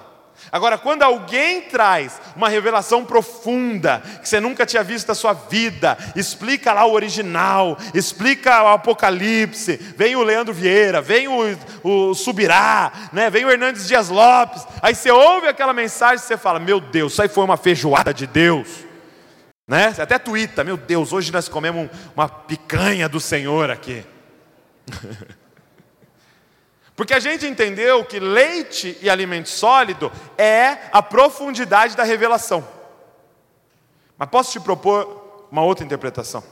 [0.52, 5.98] Agora, quando alguém traz uma revelação profunda, que você nunca tinha visto na sua vida,
[6.16, 12.92] explica lá o original, explica o Apocalipse, vem o Leandro Vieira, vem o, o Subirá,
[13.14, 13.30] né?
[13.30, 17.14] vem o Hernandes Dias Lopes, aí você ouve aquela mensagem e você fala: Meu Deus,
[17.14, 18.68] isso aí foi uma feijoada de Deus.
[19.68, 19.94] Né?
[19.94, 24.04] Você até tuita, meu Deus, hoje nós comemos uma picanha do Senhor aqui.
[27.00, 32.68] Porque a gente entendeu que leite e alimento sólido é a profundidade da revelação.
[34.18, 36.44] Mas posso te propor uma outra interpretação?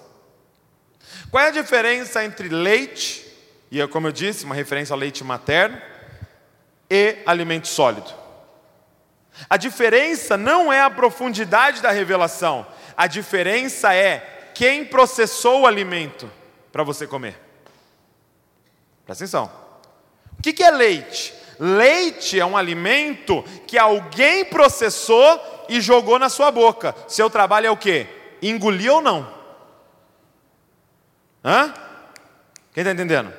[1.29, 3.27] Qual é a diferença entre leite,
[3.69, 5.81] e é como eu disse, uma referência ao leite materno,
[6.89, 8.10] e alimento sólido?
[9.49, 16.31] A diferença não é a profundidade da revelação, a diferença é quem processou o alimento
[16.71, 17.38] para você comer.
[19.05, 19.66] Presta atenção.
[20.39, 21.34] O que é leite?
[21.60, 26.95] Leite é um alimento que alguém processou e jogou na sua boca.
[27.08, 28.08] Seu trabalho é o quê?
[28.41, 29.28] Engolir ou não?
[31.43, 31.73] Hã?
[32.73, 33.34] Quem está entendendo?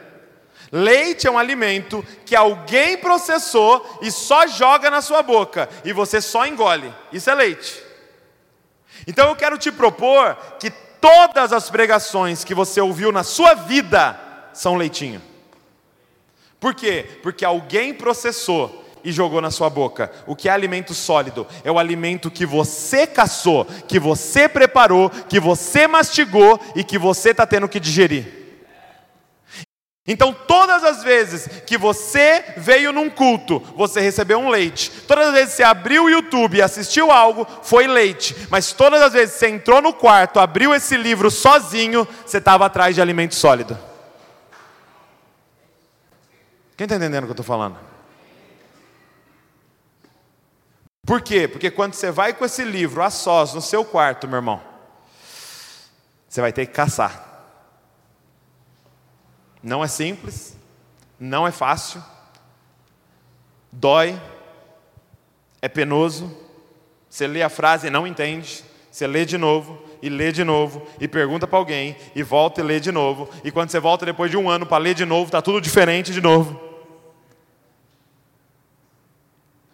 [0.73, 6.21] Leite é um alimento que alguém processou e só joga na sua boca e você
[6.21, 6.93] só engole.
[7.13, 7.83] Isso é leite.
[9.07, 14.19] Então eu quero te propor que todas as pregações que você ouviu na sua vida
[14.53, 15.23] são leitinho.
[16.61, 17.07] Por quê?
[17.23, 20.11] Porque alguém processou e jogou na sua boca.
[20.27, 21.47] O que é alimento sólido?
[21.63, 27.31] É o alimento que você caçou, que você preparou, que você mastigou e que você
[27.31, 28.39] está tendo que digerir.
[30.11, 34.91] Então, todas as vezes que você veio num culto, você recebeu um leite.
[35.07, 38.35] Todas as vezes que você abriu o YouTube e assistiu algo, foi leite.
[38.49, 42.65] Mas todas as vezes que você entrou no quarto, abriu esse livro sozinho, você estava
[42.65, 43.79] atrás de alimento sólido.
[46.79, 47.77] Quem está entendendo o que eu estou falando?
[51.05, 51.49] Por quê?
[51.49, 54.63] Porque quando você vai com esse livro a sós no seu quarto, meu irmão,
[56.29, 57.51] você vai ter que caçar.
[59.61, 60.57] Não é simples,
[61.19, 62.01] não é fácil,
[63.73, 64.17] dói,
[65.61, 66.33] é penoso.
[67.11, 70.87] Você lê a frase e não entende, você lê de novo, e lê de novo,
[71.01, 74.31] e pergunta para alguém, e volta e lê de novo, e quando você volta depois
[74.31, 76.68] de um ano para ler de novo, está tudo diferente de novo.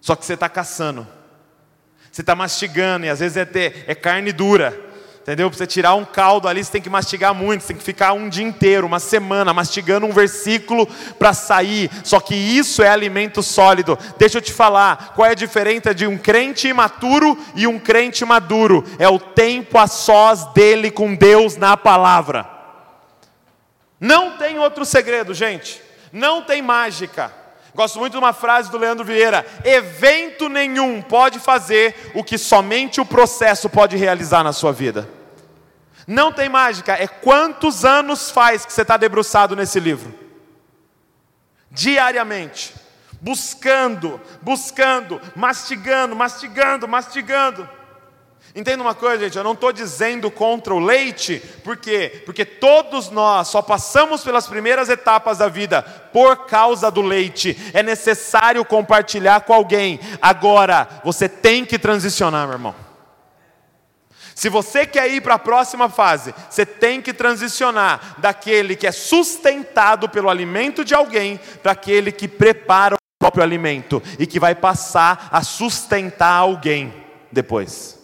[0.05, 1.07] Só que você está caçando.
[2.13, 4.79] Você está mastigando, e às vezes é, ter, é carne dura.
[5.23, 5.49] Entendeu?
[5.49, 8.13] Para você tirar um caldo ali, você tem que mastigar muito, você tem que ficar
[8.13, 10.87] um dia inteiro, uma semana, mastigando um versículo
[11.19, 11.91] para sair.
[12.05, 13.99] Só que isso é alimento sólido.
[14.19, 18.27] Deixa eu te falar, qual é a diferença de um crente imaturo e um crente
[18.27, 18.85] maduro?
[18.99, 22.47] É o tempo a sós dele com Deus na palavra.
[23.99, 25.81] Não tem outro segredo, gente.
[26.13, 27.44] Não tem mágica.
[27.75, 33.01] Gosto muito de uma frase do Leandro Vieira: evento nenhum pode fazer o que somente
[33.01, 35.09] o processo pode realizar na sua vida.
[36.07, 40.15] Não tem mágica, é quantos anos faz que você está debruçado nesse livro?
[41.71, 42.75] Diariamente,
[43.21, 47.69] buscando, buscando, mastigando, mastigando, mastigando.
[48.55, 52.23] Entenda uma coisa, gente, eu não estou dizendo contra o leite, por quê?
[52.25, 57.59] Porque todos nós só passamos pelas primeiras etapas da vida por causa do leite.
[57.73, 59.99] É necessário compartilhar com alguém.
[60.23, 62.75] Agora, você tem que transicionar, meu irmão.
[64.37, 68.93] Se você quer ir para a próxima fase, você tem que transicionar daquele que é
[68.93, 74.55] sustentado pelo alimento de alguém para aquele que prepara o próprio alimento e que vai
[74.55, 76.95] passar a sustentar alguém
[77.33, 78.04] depois.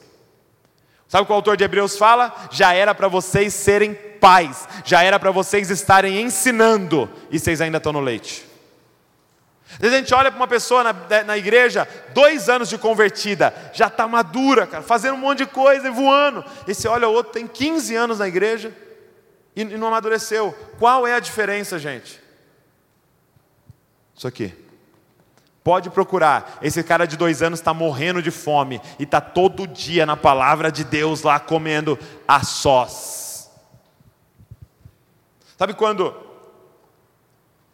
[1.10, 2.32] Sabe o que o autor de Hebreus fala?
[2.52, 7.78] Já era para vocês serem pais, já era para vocês estarem ensinando, e vocês ainda
[7.78, 8.46] estão no leite.
[9.72, 13.52] Às vezes a gente olha para uma pessoa na, na, igreja, dois anos de convertida,
[13.72, 16.44] já está madura, cara, fazendo um monte de coisa e voando.
[16.68, 18.72] E você olha o outro, tem 15 anos na igreja
[19.56, 20.56] e, e não amadureceu.
[20.78, 22.22] Qual é a diferença, gente?
[24.14, 24.54] Isso aqui.
[25.62, 26.58] Pode procurar.
[26.62, 30.72] Esse cara de dois anos está morrendo de fome e está todo dia na palavra
[30.72, 33.50] de Deus lá comendo a sós.
[35.58, 36.14] Sabe quando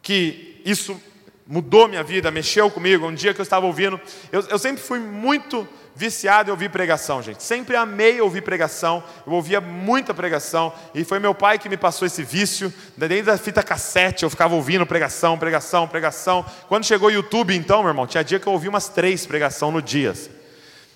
[0.01, 1.01] que isso
[1.47, 3.07] mudou minha vida, mexeu comigo?
[3.07, 3.99] Um dia que eu estava ouvindo,
[4.31, 5.65] eu, eu sempre fui muito
[5.97, 7.41] viciado em ouvir pregação, gente.
[7.41, 9.03] Sempre amei ouvir pregação.
[9.25, 10.71] Eu ouvia muita pregação.
[10.93, 12.71] E foi meu pai que me passou esse vício.
[12.95, 16.45] Desde a fita cassete eu ficava ouvindo pregação, pregação, pregação.
[16.67, 19.71] Quando chegou o YouTube, então, meu irmão, tinha dia que eu ouvia umas três pregação
[19.71, 20.13] no dia.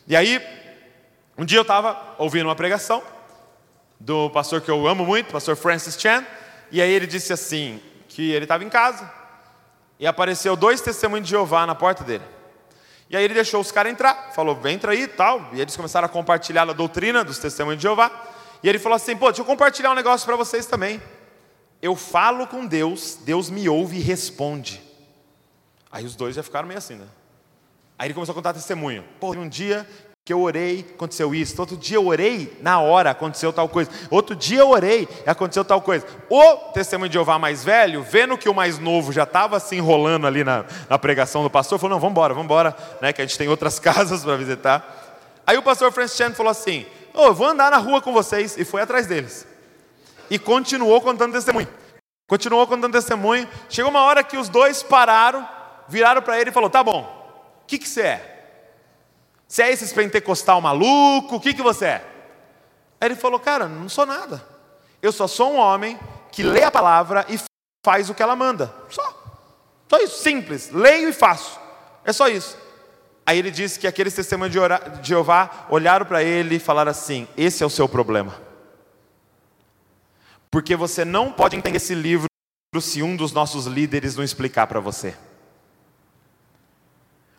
[0.08, 0.40] E aí,
[1.36, 3.02] um dia eu estava ouvindo uma pregação
[4.00, 6.24] do pastor que eu amo muito, pastor Francis Chan.
[6.72, 9.12] E aí ele disse assim, que ele estava em casa.
[10.00, 12.24] E apareceu dois testemunhos de Jeová na porta dele.
[13.12, 15.50] E aí ele deixou os caras entrar, falou, entra aí e tal.
[15.52, 18.10] E eles começaram a compartilhar a doutrina dos testemunhos de Jeová.
[18.64, 21.02] E ele falou assim: pô, deixa eu compartilhar um negócio para vocês também.
[21.82, 24.82] Eu falo com Deus, Deus me ouve e responde.
[25.92, 27.06] Aí os dois já ficaram meio assim, né?
[28.00, 29.04] Aí ele começou a contar testemunho.
[29.20, 29.86] Pô, um dia
[30.32, 31.60] que eu orei, aconteceu isso.
[31.60, 33.92] Outro dia eu orei, na hora aconteceu tal coisa.
[34.10, 36.06] Outro dia eu orei, aconteceu tal coisa.
[36.30, 40.26] O testemunho de Jeová mais velho, vendo que o mais novo já estava se enrolando
[40.26, 43.26] ali na, na, pregação do pastor, falou: não, vamos embora, vamos embora, né, que a
[43.26, 45.20] gente tem outras casas para visitar.
[45.46, 48.58] Aí o pastor Francis Chan falou assim: oh, eu vou andar na rua com vocês,
[48.58, 49.46] e foi atrás deles.
[50.30, 51.68] E continuou contando testemunho.
[52.26, 53.46] Continuou contando testemunho.
[53.70, 55.46] Chegou uma hora que os dois pararam,
[55.90, 57.02] viraram para ele e falou: tá bom,
[57.64, 58.31] o que, que você é?
[59.52, 61.36] Você é esse pentecostal maluco?
[61.36, 62.06] O que, que você é?
[63.02, 64.42] Aí ele falou, cara, não sou nada.
[65.02, 66.00] Eu só sou um homem
[66.32, 67.38] que lê a palavra e
[67.86, 68.74] faz o que ela manda.
[68.90, 69.04] Só.
[69.90, 70.70] Só isso, simples.
[70.72, 71.60] Leio e faço.
[72.06, 72.58] É só isso.
[73.26, 77.62] Aí ele disse que aqueles testemunhos de Jeová olharam para ele e falaram assim: esse
[77.62, 78.40] é o seu problema.
[80.50, 82.28] Porque você não pode entender esse livro
[82.80, 85.14] se um dos nossos líderes não explicar para você.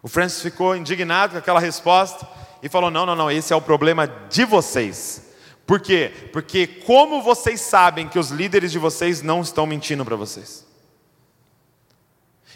[0.02, 2.26] O Francis ficou indignado com aquela resposta
[2.62, 5.30] e falou: não, não, não, esse é o problema de vocês.
[5.64, 6.12] Por quê?
[6.32, 10.66] Porque como vocês sabem que os líderes de vocês não estão mentindo para vocês?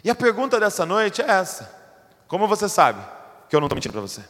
[0.03, 1.73] E a pergunta dessa noite é essa:
[2.27, 3.01] como você sabe
[3.49, 4.23] que eu não estou mentindo para você?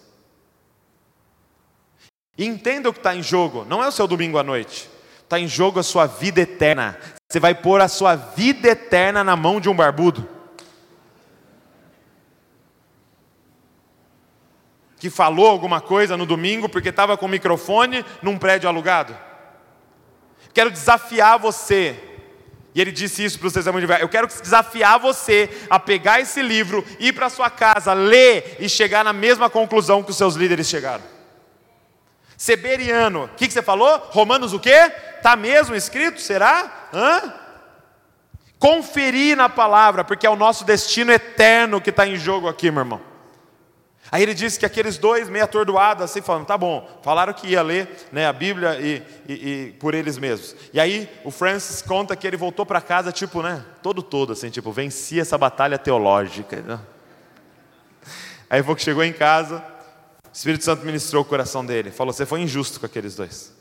[2.37, 4.91] E entenda o que está em jogo, não é o seu domingo à noite,
[5.23, 6.99] está em jogo a sua vida eterna.
[7.31, 10.36] Você vai pôr a sua vida eterna na mão de um barbudo.
[14.99, 19.17] Que falou alguma coisa no domingo porque estava com o microfone num prédio alugado?
[20.55, 21.97] Quero desafiar você.
[22.75, 26.43] E ele disse isso para os testemunhos de Eu quero desafiar você a pegar esse
[26.43, 30.69] livro, ir para sua casa, ler e chegar na mesma conclusão que os seus líderes
[30.69, 31.03] chegaram.
[32.37, 33.99] Seberiano, o que, que, você falou?
[34.11, 34.93] Romanos o quê?
[35.17, 36.21] Está mesmo escrito?
[36.21, 36.89] Será?
[36.93, 37.35] Hã?
[38.59, 42.83] Conferir na palavra, porque é o nosso destino eterno que está em jogo aqui, meu
[42.83, 43.16] irmão.
[44.11, 47.63] Aí ele disse que aqueles dois, meio atordoados, assim, falando, tá bom, falaram que ia
[47.63, 50.55] ler né, a Bíblia e, e, e, por eles mesmos.
[50.73, 54.49] E aí o Francis conta que ele voltou para casa, tipo, né, todo todo, assim,
[54.49, 56.81] tipo, venci essa batalha teológica.
[58.49, 62.41] Aí que chegou em casa, o Espírito Santo ministrou o coração dele, falou, você foi
[62.41, 63.53] injusto com aqueles dois.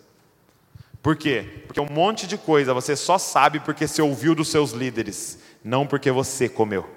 [1.01, 1.63] Por quê?
[1.65, 5.87] Porque um monte de coisa você só sabe porque você ouviu dos seus líderes, não
[5.87, 6.87] porque você comeu.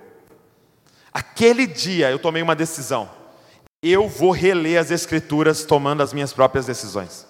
[1.11, 3.18] Aquele dia eu tomei uma decisão
[3.83, 7.27] eu vou reler as Escrituras tomando as minhas próprias decisões,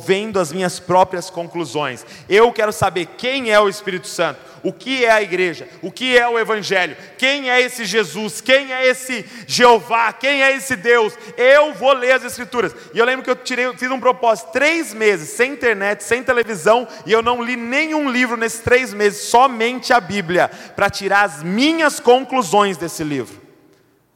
[0.00, 2.04] vendo as minhas próprias conclusões.
[2.28, 6.16] Eu quero saber quem é o Espírito Santo, o que é a igreja, o que
[6.16, 11.12] é o Evangelho, quem é esse Jesus, quem é esse Jeová, quem é esse Deus.
[11.36, 12.74] Eu vou ler as Escrituras.
[12.94, 16.88] E eu lembro que eu tirei, fiz um propósito, três meses, sem internet, sem televisão,
[17.04, 21.42] e eu não li nenhum livro nesses três meses, somente a Bíblia, para tirar as
[21.42, 23.41] minhas conclusões desse livro.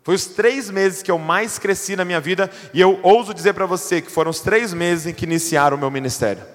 [0.07, 3.55] Foi os três meses que eu mais cresci na minha vida, e eu ouso dizer
[3.55, 6.47] para você que foram os três meses em que iniciaram o meu ministério.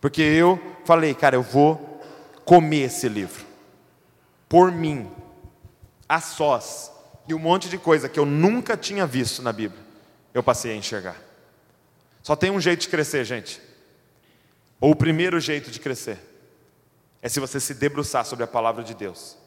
[0.00, 2.02] Porque eu falei, cara, eu vou
[2.44, 3.46] comer esse livro,
[4.48, 5.08] por mim,
[6.08, 6.90] a sós,
[7.28, 9.80] e um monte de coisa que eu nunca tinha visto na Bíblia,
[10.34, 11.22] eu passei a enxergar.
[12.20, 13.62] Só tem um jeito de crescer, gente.
[14.80, 16.18] Ou o primeiro jeito de crescer
[17.22, 19.38] é se você se debruçar sobre a palavra de Deus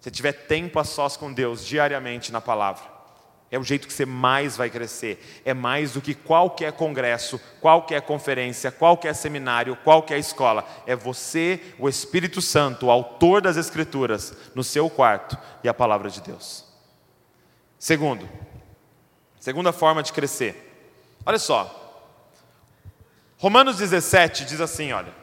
[0.00, 2.98] se tiver tempo a sós com Deus diariamente na palavra,
[3.50, 5.42] é o jeito que você mais vai crescer.
[5.44, 10.66] É mais do que qualquer congresso, qualquer conferência, qualquer seminário, qualquer escola.
[10.86, 16.10] É você, o Espírito Santo, o autor das Escrituras, no seu quarto e a palavra
[16.10, 16.66] de Deus.
[17.78, 18.28] Segundo,
[19.40, 21.16] segunda forma de crescer.
[21.24, 21.74] Olha só.
[23.38, 25.17] Romanos 17 diz assim: olha.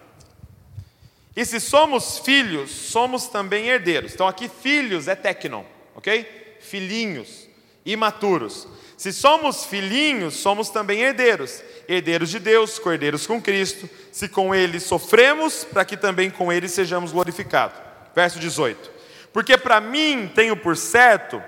[1.36, 4.14] E se somos filhos, somos também herdeiros.
[4.14, 6.58] Então aqui filhos é tecnon, ok?
[6.62, 7.48] Filhinhos,
[7.86, 8.68] imaturos.
[8.96, 11.62] Se somos filhinhos, somos também herdeiros.
[11.90, 13.90] Herdeiros de Deus, cordeiros com Cristo.
[14.14, 17.78] Se com Ele sofremos, para que também com Ele sejamos glorificados.
[18.16, 18.92] Verso 18.
[19.34, 21.44] Porque para mim tenho por certo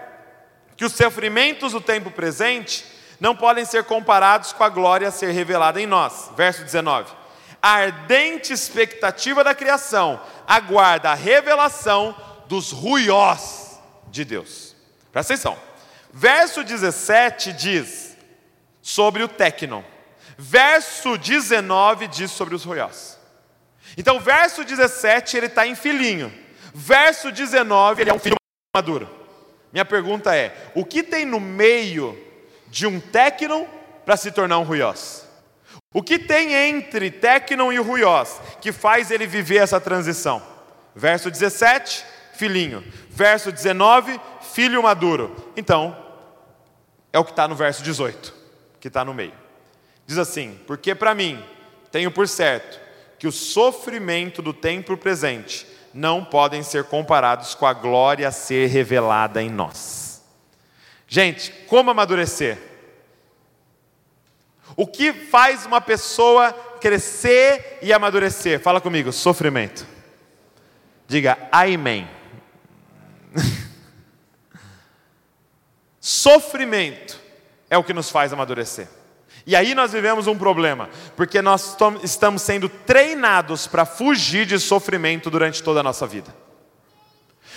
[0.76, 2.84] que os sofrimentos do tempo presente
[3.22, 6.30] não podem ser comparados com a glória a ser revelada em nós.
[6.36, 7.26] Verso 19
[7.62, 12.16] a ardente expectativa da criação aguarda a revelação
[12.47, 13.80] dos ruiós
[14.10, 14.76] de Deus.
[15.12, 15.58] Presta atenção.
[16.14, 18.18] Verso 17 diz
[18.82, 19.84] sobre o tecnon.
[20.38, 23.18] Verso 19 diz sobre os ruiós.
[23.97, 26.34] Então, verso 17 ele está em filhinho.
[26.74, 28.36] Verso 19 ele é um filho
[28.76, 29.10] maduro.
[29.74, 32.18] Minha pergunta é: o que tem no meio
[32.68, 33.66] de um técnon
[34.05, 35.26] para se tornar um ruiós?
[35.98, 40.39] O que tem entre técnon e ruiós que faz ele viver essa transição?
[40.95, 42.84] Verso 17, filhinho.
[43.10, 44.22] Verso 19,
[44.54, 45.36] filho maduro.
[45.58, 45.98] Então,
[47.12, 48.32] é o que está no verso 18,
[48.80, 49.34] que está no meio.
[50.06, 51.43] Diz assim: Porque para mim,
[51.91, 52.80] tenho por certo
[53.18, 58.68] que o sofrimento do tempo presente não podem ser comparados com a glória a ser
[58.68, 60.22] revelada em nós.
[61.08, 62.66] Gente, como amadurecer?
[64.78, 68.59] O que faz uma pessoa crescer e amadurecer?
[68.59, 69.88] Fala comigo, sofrimento.
[71.07, 72.07] Diga amém.
[75.99, 77.19] sofrimento
[77.71, 78.88] é o que nos faz amadurecer.
[79.47, 85.32] E aí nós vivemos um problema, porque nós estamos sendo treinados para fugir de sofrimento
[85.32, 86.36] durante toda a nossa vida.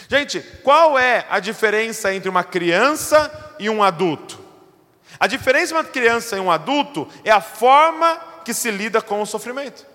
[0.08, 4.39] Gente, qual é a diferença entre uma criança e um adulto?
[5.20, 9.20] A diferença entre uma criança e um adulto é a forma que se lida com
[9.20, 9.86] o sofrimento.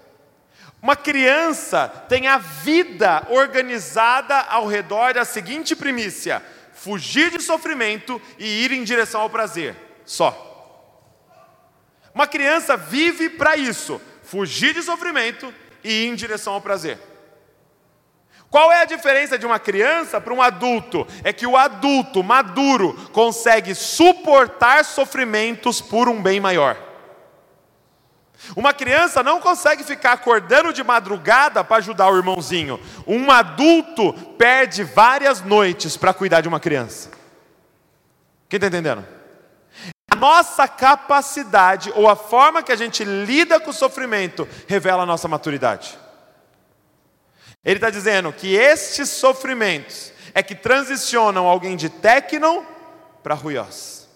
[0.80, 8.45] Uma criança tem a vida organizada ao redor da seguinte primícia: fugir de sofrimento e
[8.63, 9.76] ir em direção ao prazer.
[10.05, 10.43] Só.
[12.13, 15.51] Uma criança vive para isso: fugir de sofrimento
[15.84, 16.99] e ir em direção ao prazer.
[18.56, 21.06] Qual é a diferença de uma criança para um adulto?
[21.26, 26.78] É que o adulto maduro consegue suportar sofrimentos por um bem maior.
[28.56, 32.80] Uma criança não consegue ficar acordando de madrugada para ajudar o irmãozinho.
[33.06, 37.12] Um adulto perde várias noites para cuidar de uma criança.
[38.47, 39.06] Quem está entendendo?
[40.10, 45.06] A nossa capacidade ou a forma que a gente lida com o sofrimento revela a
[45.06, 46.05] nossa maturidade.
[47.66, 52.63] Ele está dizendo que estes sofrimentos é que transicionam alguém de técnon
[53.24, 54.07] para ruiós.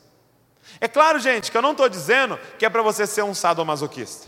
[0.80, 4.28] É claro, gente, que eu não estou dizendo que é para você ser um sadomasoquista.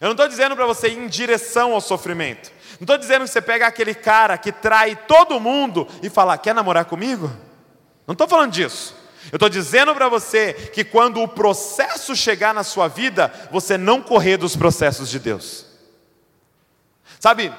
[0.00, 2.52] Eu não estou dizendo para você ir em direção ao sofrimento.
[2.72, 6.54] Não estou dizendo que você pega aquele cara que trai todo mundo e fala, quer
[6.54, 7.30] namorar comigo?
[8.06, 8.94] Não estou falando disso.
[9.32, 14.02] Eu estou dizendo para você que quando o processo chegar na sua vida, você não
[14.02, 15.66] correr dos processos de Deus.
[17.18, 17.52] Sabe,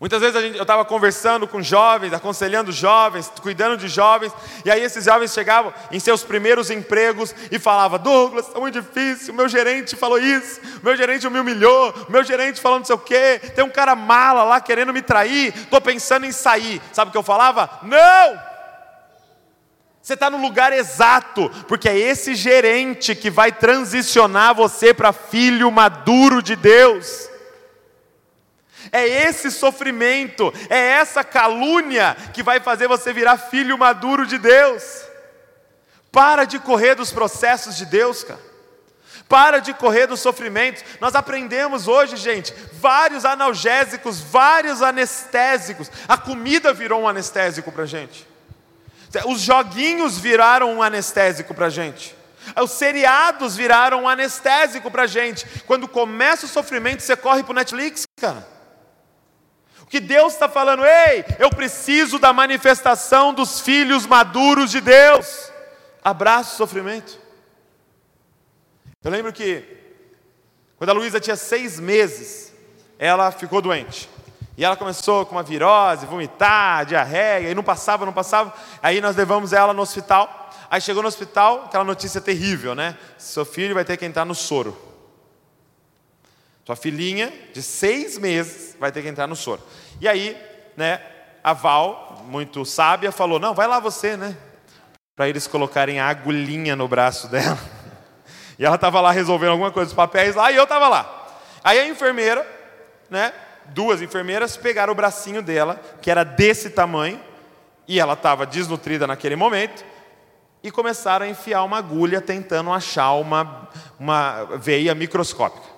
[0.00, 4.32] Muitas vezes gente, eu estava conversando com jovens, aconselhando jovens, cuidando de jovens,
[4.64, 9.34] e aí esses jovens chegavam em seus primeiros empregos e falavam: Douglas, está muito difícil,
[9.34, 13.40] meu gerente falou isso, meu gerente me humilhou, meu gerente falou não sei o quê,
[13.56, 16.80] tem um cara mala lá querendo me trair, estou pensando em sair.
[16.92, 17.68] Sabe o que eu falava?
[17.82, 18.48] Não!
[20.00, 25.70] Você está no lugar exato, porque é esse gerente que vai transicionar você para filho
[25.72, 27.27] maduro de Deus.
[28.92, 34.82] É esse sofrimento, é essa calúnia que vai fazer você virar filho maduro de Deus.
[36.10, 38.48] Para de correr dos processos de Deus, cara.
[39.28, 40.82] Para de correr dos sofrimentos.
[41.00, 45.90] Nós aprendemos hoje, gente, vários analgésicos, vários anestésicos.
[46.08, 48.26] A comida virou um anestésico para a gente.
[49.26, 52.16] Os joguinhos viraram um anestésico para a gente.
[52.58, 55.46] Os seriados viraram um anestésico para a gente.
[55.66, 58.57] Quando começa o sofrimento, você corre para o Netflix, cara
[59.88, 65.50] que Deus está falando, ei, eu preciso da manifestação dos filhos maduros de Deus.
[66.04, 67.18] Abraça o sofrimento.
[69.02, 69.64] Eu lembro que,
[70.76, 72.52] quando a Luísa tinha seis meses,
[72.98, 74.08] ela ficou doente.
[74.56, 78.52] E ela começou com uma virose, vomitar, diarreia, e não passava, não passava.
[78.82, 80.50] Aí nós levamos ela no hospital.
[80.70, 82.98] Aí chegou no hospital, aquela notícia terrível, né?
[83.16, 84.87] Seu filho vai ter que entrar no soro.
[86.68, 89.62] Sua filhinha, de seis meses, vai ter que entrar no soro.
[90.02, 90.36] E aí,
[90.76, 91.00] né,
[91.42, 94.36] a Val, muito sábia, falou: Não, vai lá você, né?
[95.16, 97.58] Para eles colocarem a agulhinha no braço dela.
[98.58, 101.28] E ela estava lá resolvendo alguma coisa dos papéis lá, e eu estava lá.
[101.62, 102.44] Aí a enfermeira,
[103.08, 103.32] né,
[103.66, 107.20] duas enfermeiras, pegaram o bracinho dela, que era desse tamanho,
[107.86, 109.84] e ela estava desnutrida naquele momento,
[110.60, 115.77] e começaram a enfiar uma agulha tentando achar uma, uma veia microscópica.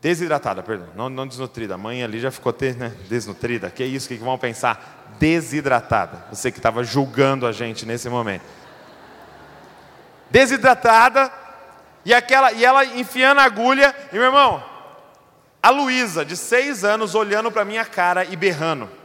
[0.00, 1.74] Desidratada, perdão, não, não desnutrida.
[1.74, 3.70] A mãe ali já ficou né, desnutrida.
[3.70, 5.14] Que isso, que vão pensar?
[5.18, 6.24] Desidratada.
[6.32, 8.44] Você que estava julgando a gente nesse momento.
[10.30, 11.30] Desidratada,
[12.04, 14.64] e, aquela, e ela enfiando a agulha, e meu irmão,
[15.62, 18.99] a Luísa, de seis anos, olhando para minha cara e berrando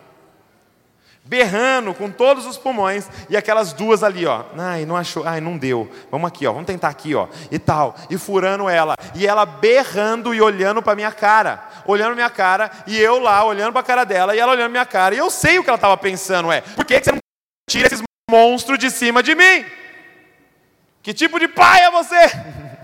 [1.25, 5.57] berrando com todos os pulmões, e aquelas duas ali, ó, ai, não achou, ai, não
[5.57, 9.45] deu, vamos aqui, ó, vamos tentar aqui, ó, e tal, e furando ela, e ela
[9.45, 13.85] berrando e olhando para minha cara, olhando minha cara, e eu lá olhando para a
[13.85, 16.51] cara dela, e ela olhando minha cara, e eu sei o que ela estava pensando,
[16.51, 17.19] é, por que você não
[17.67, 19.65] tira esses monstros de cima de mim.
[21.01, 22.15] Que tipo de pai é você?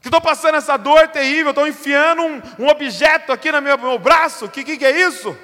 [0.00, 3.98] Que estou passando essa dor terrível, estou enfiando um, um, objeto aqui no meu, meu
[3.98, 5.36] braço, o que, que, que é isso?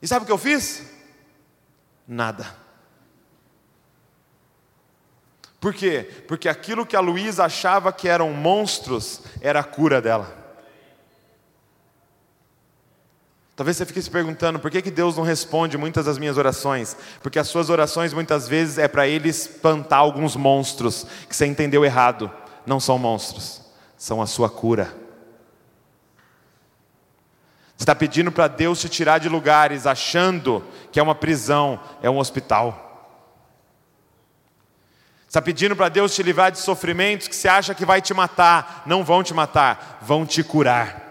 [0.00, 0.82] E sabe o que eu fiz?
[2.06, 2.46] Nada.
[5.60, 6.08] Por quê?
[6.28, 10.36] Porque aquilo que a Luísa achava que eram monstros era a cura dela.
[13.56, 16.96] Talvez você fique se perguntando por que, que Deus não responde muitas das minhas orações.
[17.20, 21.84] Porque as suas orações muitas vezes é para Ele espantar alguns monstros que você entendeu
[21.84, 22.30] errado.
[22.64, 23.60] Não são monstros,
[23.96, 25.07] são a sua cura.
[27.78, 32.18] Está pedindo para Deus te tirar de lugares achando que é uma prisão, é um
[32.18, 32.84] hospital.
[35.28, 38.82] Está pedindo para Deus te livrar de sofrimentos que você acha que vai te matar.
[38.84, 41.06] Não vão te matar, vão te curar.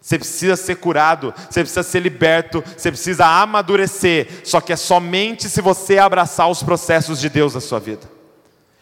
[0.00, 4.42] Você precisa ser curado, você precisa ser liberto, você precisa amadurecer.
[4.44, 8.10] Só que é somente se você abraçar os processos de Deus na sua vida.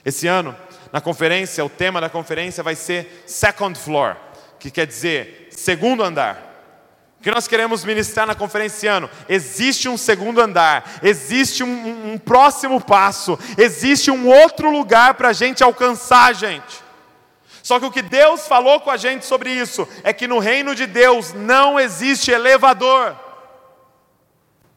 [0.02, 0.56] Esse ano,
[0.92, 4.16] na conferência, o tema da conferência vai ser Second Floor,
[4.58, 6.53] que quer dizer segundo andar
[7.22, 9.08] que nós queremos ministrar na conferência esse ano?
[9.28, 15.32] Existe um segundo andar, existe um, um, próximo passo, existe um outro lugar para a
[15.32, 16.84] gente alcançar, gente.
[17.62, 20.74] Só que o que Deus falou com a gente sobre isso é que no reino
[20.74, 23.16] de Deus não existe elevador,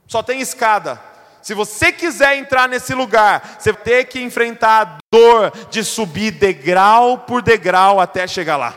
[0.08, 1.02] só tem escada.
[1.42, 6.32] Se você quiser entrar nesse lugar, você vai ter que enfrentar a dor de subir
[6.32, 8.74] degrau por degrau até chegar lá.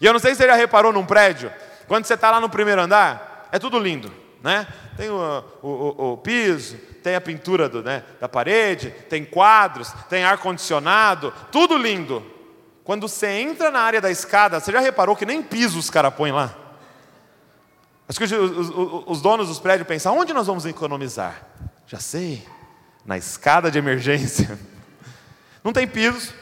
[0.00, 1.52] E eu não sei se você já reparou num prédio,
[1.86, 4.12] quando você está lá no primeiro andar, é tudo lindo,
[4.42, 4.66] né?
[4.96, 10.24] Tem o, o, o, piso, tem a pintura do, né, da parede, tem quadros, tem
[10.24, 12.24] ar-condicionado, tudo lindo.
[12.84, 16.14] Quando você entra na área da escada, você já reparou que nem piso os caras
[16.14, 16.54] põem lá?
[18.08, 21.46] Acho que os, os, os donos dos prédios pensam, onde nós vamos economizar?
[21.86, 22.46] Já sei,
[23.04, 24.58] na escada de emergência.
[25.64, 26.34] Não tem piso,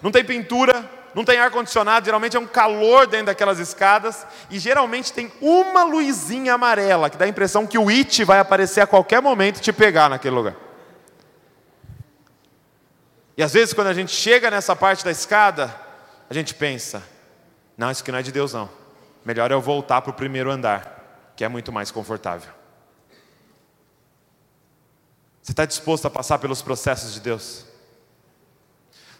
[0.00, 0.88] não tem pintura,
[1.18, 6.54] não tem ar-condicionado, geralmente é um calor dentro daquelas escadas, e geralmente tem uma luzinha
[6.54, 9.72] amarela, que dá a impressão que o It vai aparecer a qualquer momento e te
[9.72, 10.54] pegar naquele lugar.
[13.36, 15.74] E às vezes, quando a gente chega nessa parte da escada,
[16.30, 17.02] a gente pensa:
[17.76, 18.70] não, isso aqui não é de Deus, não.
[19.24, 22.52] Melhor eu voltar para o primeiro andar, que é muito mais confortável.
[25.42, 27.67] Você está disposto a passar pelos processos de Deus?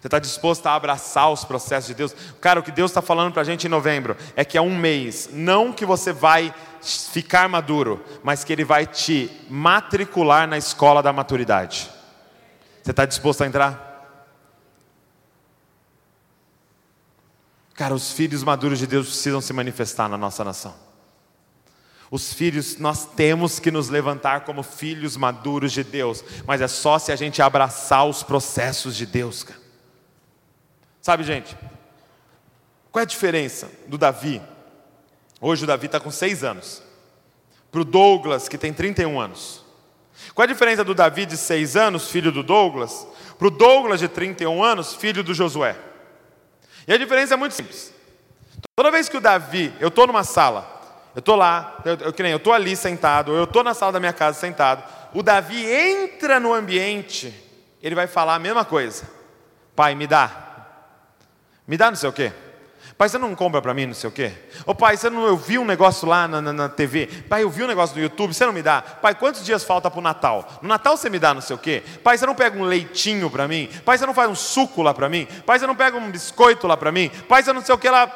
[0.01, 2.15] Você está disposto a abraçar os processos de Deus?
[2.41, 4.77] Cara, o que Deus está falando para a gente em novembro é que é um
[4.77, 11.03] mês, não que você vai ficar maduro, mas que Ele vai te matricular na escola
[11.03, 11.91] da maturidade.
[12.81, 13.89] Você está disposto a entrar?
[17.75, 20.75] Cara, os filhos maduros de Deus precisam se manifestar na nossa nação.
[22.09, 27.01] Os filhos, nós temos que nos levantar como filhos maduros de Deus, mas é só
[27.01, 29.58] se a gente abraçar os processos de Deus, cara.
[31.09, 31.57] Sabe, gente,
[32.93, 34.43] qual é a diferença do Davi?
[35.41, 36.83] Hoje o Davi está com seis anos,
[37.73, 39.65] para o Douglas, que tem 31 anos.
[40.35, 43.07] Qual é a diferença do Davi de seis anos, filho do Douglas,
[43.39, 45.77] para o Douglas de 31 anos, filho do Josué?
[46.87, 47.91] E a diferença é muito simples.
[48.77, 52.37] Toda vez que o Davi, eu estou numa sala, eu estou lá, eu, eu, eu
[52.37, 54.85] estou ali sentado, eu estou na sala da minha casa sentado,
[55.15, 57.33] o Davi entra no ambiente,
[57.83, 59.09] ele vai falar a mesma coisa:
[59.75, 60.48] Pai, me dá.
[61.69, 62.33] Me dá não sei o quê.
[62.97, 64.33] Pai, você não compra para mim não sei o quê?
[64.67, 67.07] Ô pai, você não, eu vi um negócio lá na, na, na, TV.
[67.29, 68.83] Pai, eu vi um negócio no YouTube, você não me dá?
[68.83, 70.59] Pai, quantos dias falta para o Natal?
[70.63, 71.85] No Natal você me dá não sei o quê?
[72.03, 73.69] Pai, você não pega um leitinho para mim?
[73.85, 75.29] Pai, você não faz um suco lá para mim?
[75.47, 77.09] Pai, você não pega um biscoito lá para mim?
[77.29, 78.11] Pai, você não sei o que lá.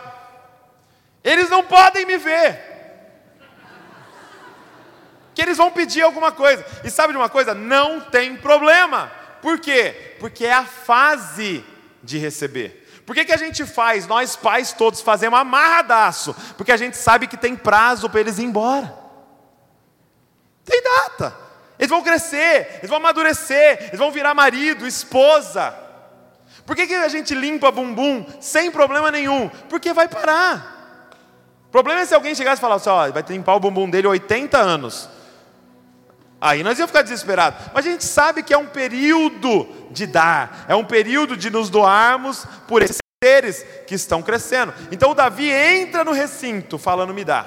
[1.23, 2.59] Eles não podem me ver.
[5.33, 6.65] Que eles vão pedir alguma coisa.
[6.83, 7.55] E sabe de uma coisa?
[7.55, 9.13] Não tem problema.
[9.41, 10.17] Por quê?
[10.19, 11.65] Porque é a fase
[12.03, 12.82] de receber.
[13.13, 14.07] Por que, que a gente faz?
[14.07, 18.45] Nós pais todos fazemos amarradaço, porque a gente sabe que tem prazo para eles ir
[18.45, 18.97] embora.
[20.65, 21.37] Tem data.
[21.79, 25.75] Eles vão crescer, eles vão amadurecer, eles vão virar marido, esposa.
[26.65, 29.51] Por que, que a gente limpa bumbum sem problema nenhum?
[29.69, 31.11] Porque vai parar.
[31.69, 34.57] O problema é se alguém chegasse e falasse, ó, vai limpar o bumbum dele 80
[34.57, 35.07] anos.
[36.41, 37.61] Aí nós íamos ficar desesperados.
[37.75, 41.69] Mas a gente sabe que é um período de dar, é um período de nos
[41.69, 44.75] doarmos por esses seres que estão crescendo.
[44.91, 47.47] Então Davi entra no recinto falando: me dá.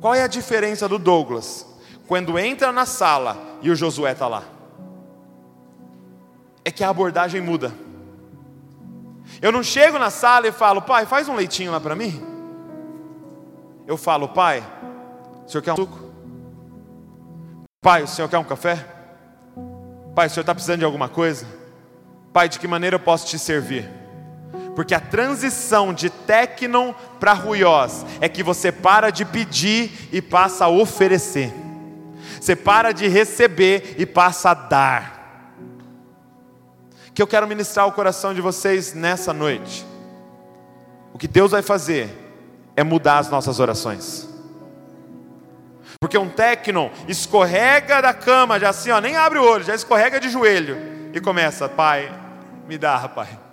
[0.00, 1.66] Qual é a diferença do Douglas
[2.06, 4.44] quando entra na sala e o Josué está lá?
[6.64, 7.72] É que a abordagem muda.
[9.42, 12.22] Eu não chego na sala e falo, pai, faz um leitinho lá para mim.
[13.86, 14.62] Eu falo, pai,
[15.44, 15.98] o senhor quer um suco?
[17.80, 18.86] Pai, o senhor quer um café?
[20.14, 21.46] Pai, o senhor está precisando de alguma coisa?
[22.32, 24.03] Pai, de que maneira eu posso te servir?
[24.74, 30.64] Porque a transição de tecnon para ruiós é que você para de pedir e passa
[30.64, 31.52] a oferecer.
[32.40, 35.54] Você para de receber e passa a dar.
[37.14, 39.86] Que eu quero ministrar o coração de vocês nessa noite.
[41.12, 42.10] O que Deus vai fazer
[42.76, 44.28] é mudar as nossas orações.
[46.00, 50.18] Porque um tecnon escorrega da cama, já assim, ó, nem abre o olho, já escorrega
[50.18, 50.76] de joelho
[51.14, 52.12] e começa, pai,
[52.66, 53.43] me dá, pai.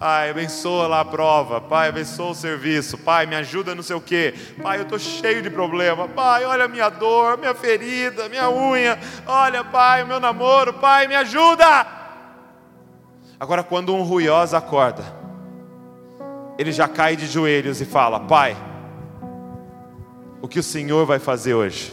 [0.00, 1.60] Pai, abençoa lá a prova.
[1.60, 2.96] Pai, abençoa o serviço.
[2.96, 4.32] Pai, me ajuda não sei o quê.
[4.62, 6.08] Pai, eu estou cheio de problema.
[6.08, 8.98] Pai, olha a minha dor, minha ferida, minha unha.
[9.26, 10.72] Olha, Pai, o meu namoro.
[10.72, 11.86] Pai, me ajuda.
[13.38, 15.04] Agora, quando um ruioso acorda,
[16.58, 18.56] ele já cai de joelhos e fala: Pai,
[20.40, 21.92] o que o Senhor vai fazer hoje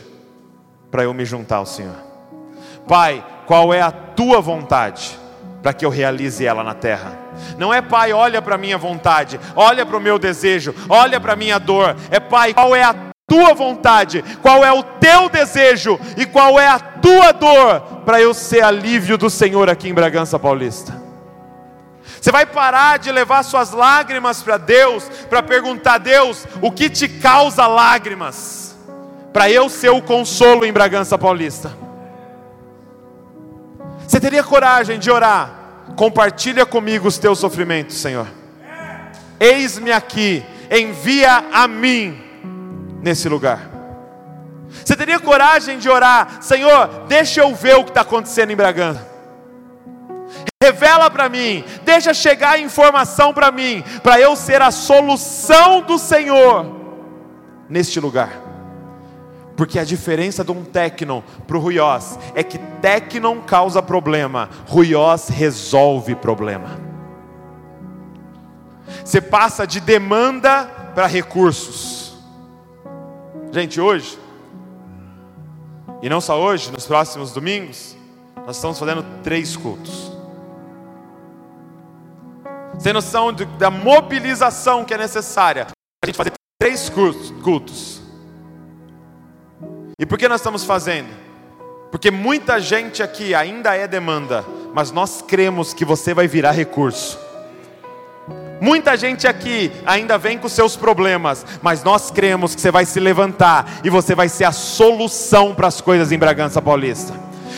[0.89, 1.97] para eu me juntar ao Senhor?
[2.87, 5.26] Pai, qual é a tua vontade
[5.61, 7.17] para que eu realize ela na terra?
[7.57, 11.33] Não é pai, olha para a minha vontade, olha para o meu desejo, olha para
[11.33, 11.95] a minha dor.
[12.09, 12.95] É pai, qual é a
[13.27, 18.33] tua vontade, qual é o teu desejo e qual é a tua dor para eu
[18.33, 21.07] ser alívio do Senhor aqui em Bragança Paulista.
[22.21, 26.89] Você vai parar de levar suas lágrimas para Deus, para perguntar a Deus o que
[26.89, 28.77] te causa lágrimas,
[29.33, 31.86] para eu ser o consolo em Bragança Paulista.
[34.07, 35.51] Você teria coragem de orar?
[35.95, 38.27] Compartilha comigo os teus sofrimentos, Senhor.
[39.39, 42.23] Eis-me aqui, envia a mim
[43.01, 43.69] nesse lugar.
[44.83, 49.05] Você teria coragem de orar, Senhor, deixa eu ver o que está acontecendo em Bragança.
[50.61, 55.99] Revela para mim, deixa chegar a informação para mim, para eu ser a solução do
[55.99, 56.65] Senhor
[57.69, 58.46] neste lugar.
[59.57, 65.29] Porque a diferença de um tecnon para o ruiós é que tecnon causa problema, ruiós
[65.29, 66.79] resolve problema.
[69.03, 72.15] Você passa de demanda para recursos.
[73.51, 74.19] Gente, hoje,
[76.03, 77.97] e não só hoje, nos próximos domingos,
[78.45, 80.11] nós estamos fazendo três cultos.
[82.77, 86.31] Sem noção de, da mobilização que é necessária para a gente fazer
[86.61, 86.91] três
[87.41, 87.96] cultos.
[89.99, 91.09] E por que nós estamos fazendo?
[91.89, 97.17] Porque muita gente aqui ainda é demanda, mas nós cremos que você vai virar recurso.
[98.61, 102.99] Muita gente aqui ainda vem com seus problemas, mas nós cremos que você vai se
[102.99, 107.15] levantar e você vai ser a solução para as coisas em Bragança Paulista.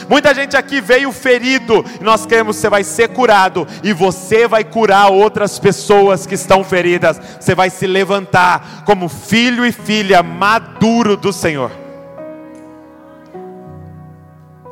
[0.07, 4.47] Muita gente aqui veio ferido, e nós cremos que você vai ser curado, e você
[4.47, 7.19] vai curar outras pessoas que estão feridas.
[7.37, 11.88] Você vai se levantar como filho e filha maduro do Senhor.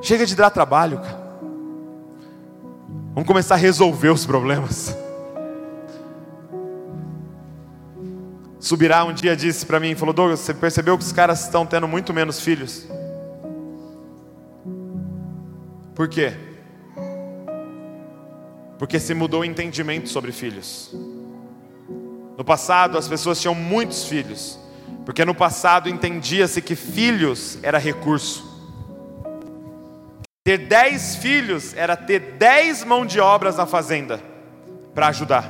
[0.01, 1.27] Chega de dar trabalho, cara.
[3.13, 4.95] Vamos começar a resolver os problemas.
[8.59, 11.87] Subirá um dia disse para mim, falou: Douglas, você percebeu que os caras estão tendo
[11.87, 12.87] muito menos filhos?
[15.95, 16.33] Por quê?
[18.77, 20.93] Porque se mudou o entendimento sobre filhos.
[22.37, 24.59] No passado as pessoas tinham muitos filhos,
[25.05, 28.56] porque no passado entendia-se que filhos era recurso.
[30.47, 34.17] Ter dez filhos era ter dez mão de obras na fazenda
[34.95, 35.43] para ajudar.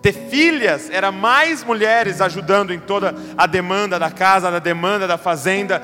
[0.00, 5.18] Ter filhas era mais mulheres ajudando em toda a demanda da casa, da demanda da
[5.18, 5.82] fazenda.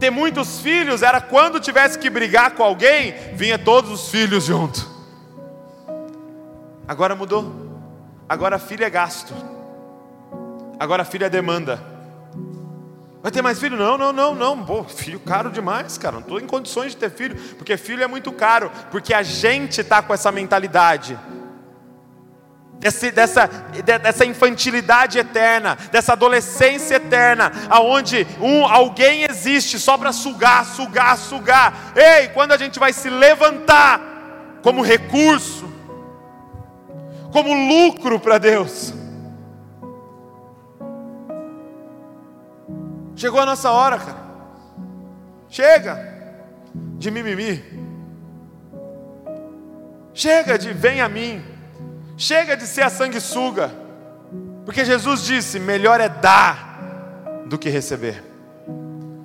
[0.00, 4.84] Ter muitos filhos era quando tivesse que brigar com alguém, vinha todos os filhos junto.
[6.88, 7.78] Agora mudou.
[8.28, 9.32] Agora filho é gasto.
[10.80, 11.97] Agora filho é demanda.
[13.28, 13.76] Vai ter mais filho?
[13.76, 14.64] Não, não, não, não.
[14.64, 16.14] Pô, filho caro demais, cara.
[16.14, 19.82] Não estou em condições de ter filho, porque filho é muito caro, porque a gente
[19.82, 21.18] está com essa mentalidade.
[22.78, 23.46] Desse, dessa,
[24.02, 31.92] dessa infantilidade eterna, dessa adolescência eterna, aonde um, alguém existe só para sugar, sugar, sugar.
[31.94, 34.00] Ei, quando a gente vai se levantar
[34.62, 35.70] como recurso,
[37.30, 38.94] como lucro para Deus,
[43.18, 44.28] Chegou a nossa hora, cara.
[45.48, 45.98] Chega
[46.96, 47.64] de mimimi.
[50.14, 51.42] Chega de vem a mim.
[52.16, 53.72] Chega de ser a sanguessuga.
[54.64, 58.22] Porque Jesus disse: melhor é dar do que receber.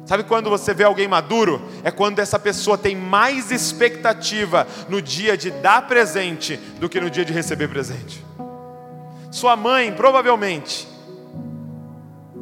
[0.08, 1.62] Sabe quando você vê alguém maduro?
[1.84, 7.12] É quando essa pessoa tem mais expectativa no dia de dar presente do que no
[7.12, 8.26] dia de receber presente.
[9.30, 10.88] Sua mãe, provavelmente,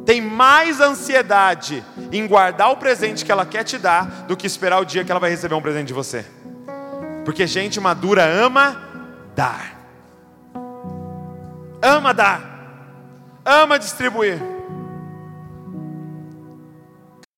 [0.04, 4.80] tem mais ansiedade em guardar o presente que ela quer te dar do que esperar
[4.80, 6.24] o dia que ela vai receber um presente de você.
[7.24, 8.82] Porque gente madura ama
[9.34, 9.80] dar.
[11.80, 12.52] Ama dar.
[13.44, 14.40] Ama distribuir.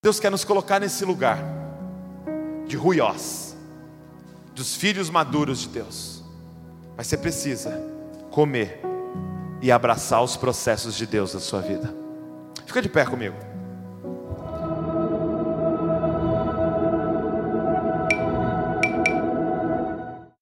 [0.03, 1.39] Deus quer nos colocar nesse lugar
[2.67, 3.57] de ruiós,
[4.55, 6.23] dos filhos maduros de Deus.
[6.97, 7.71] Mas você precisa
[8.31, 8.81] comer
[9.63, 12.04] e abraçar os processos de Deus na sua vida.
[12.67, 13.54] Fica de pé comigo.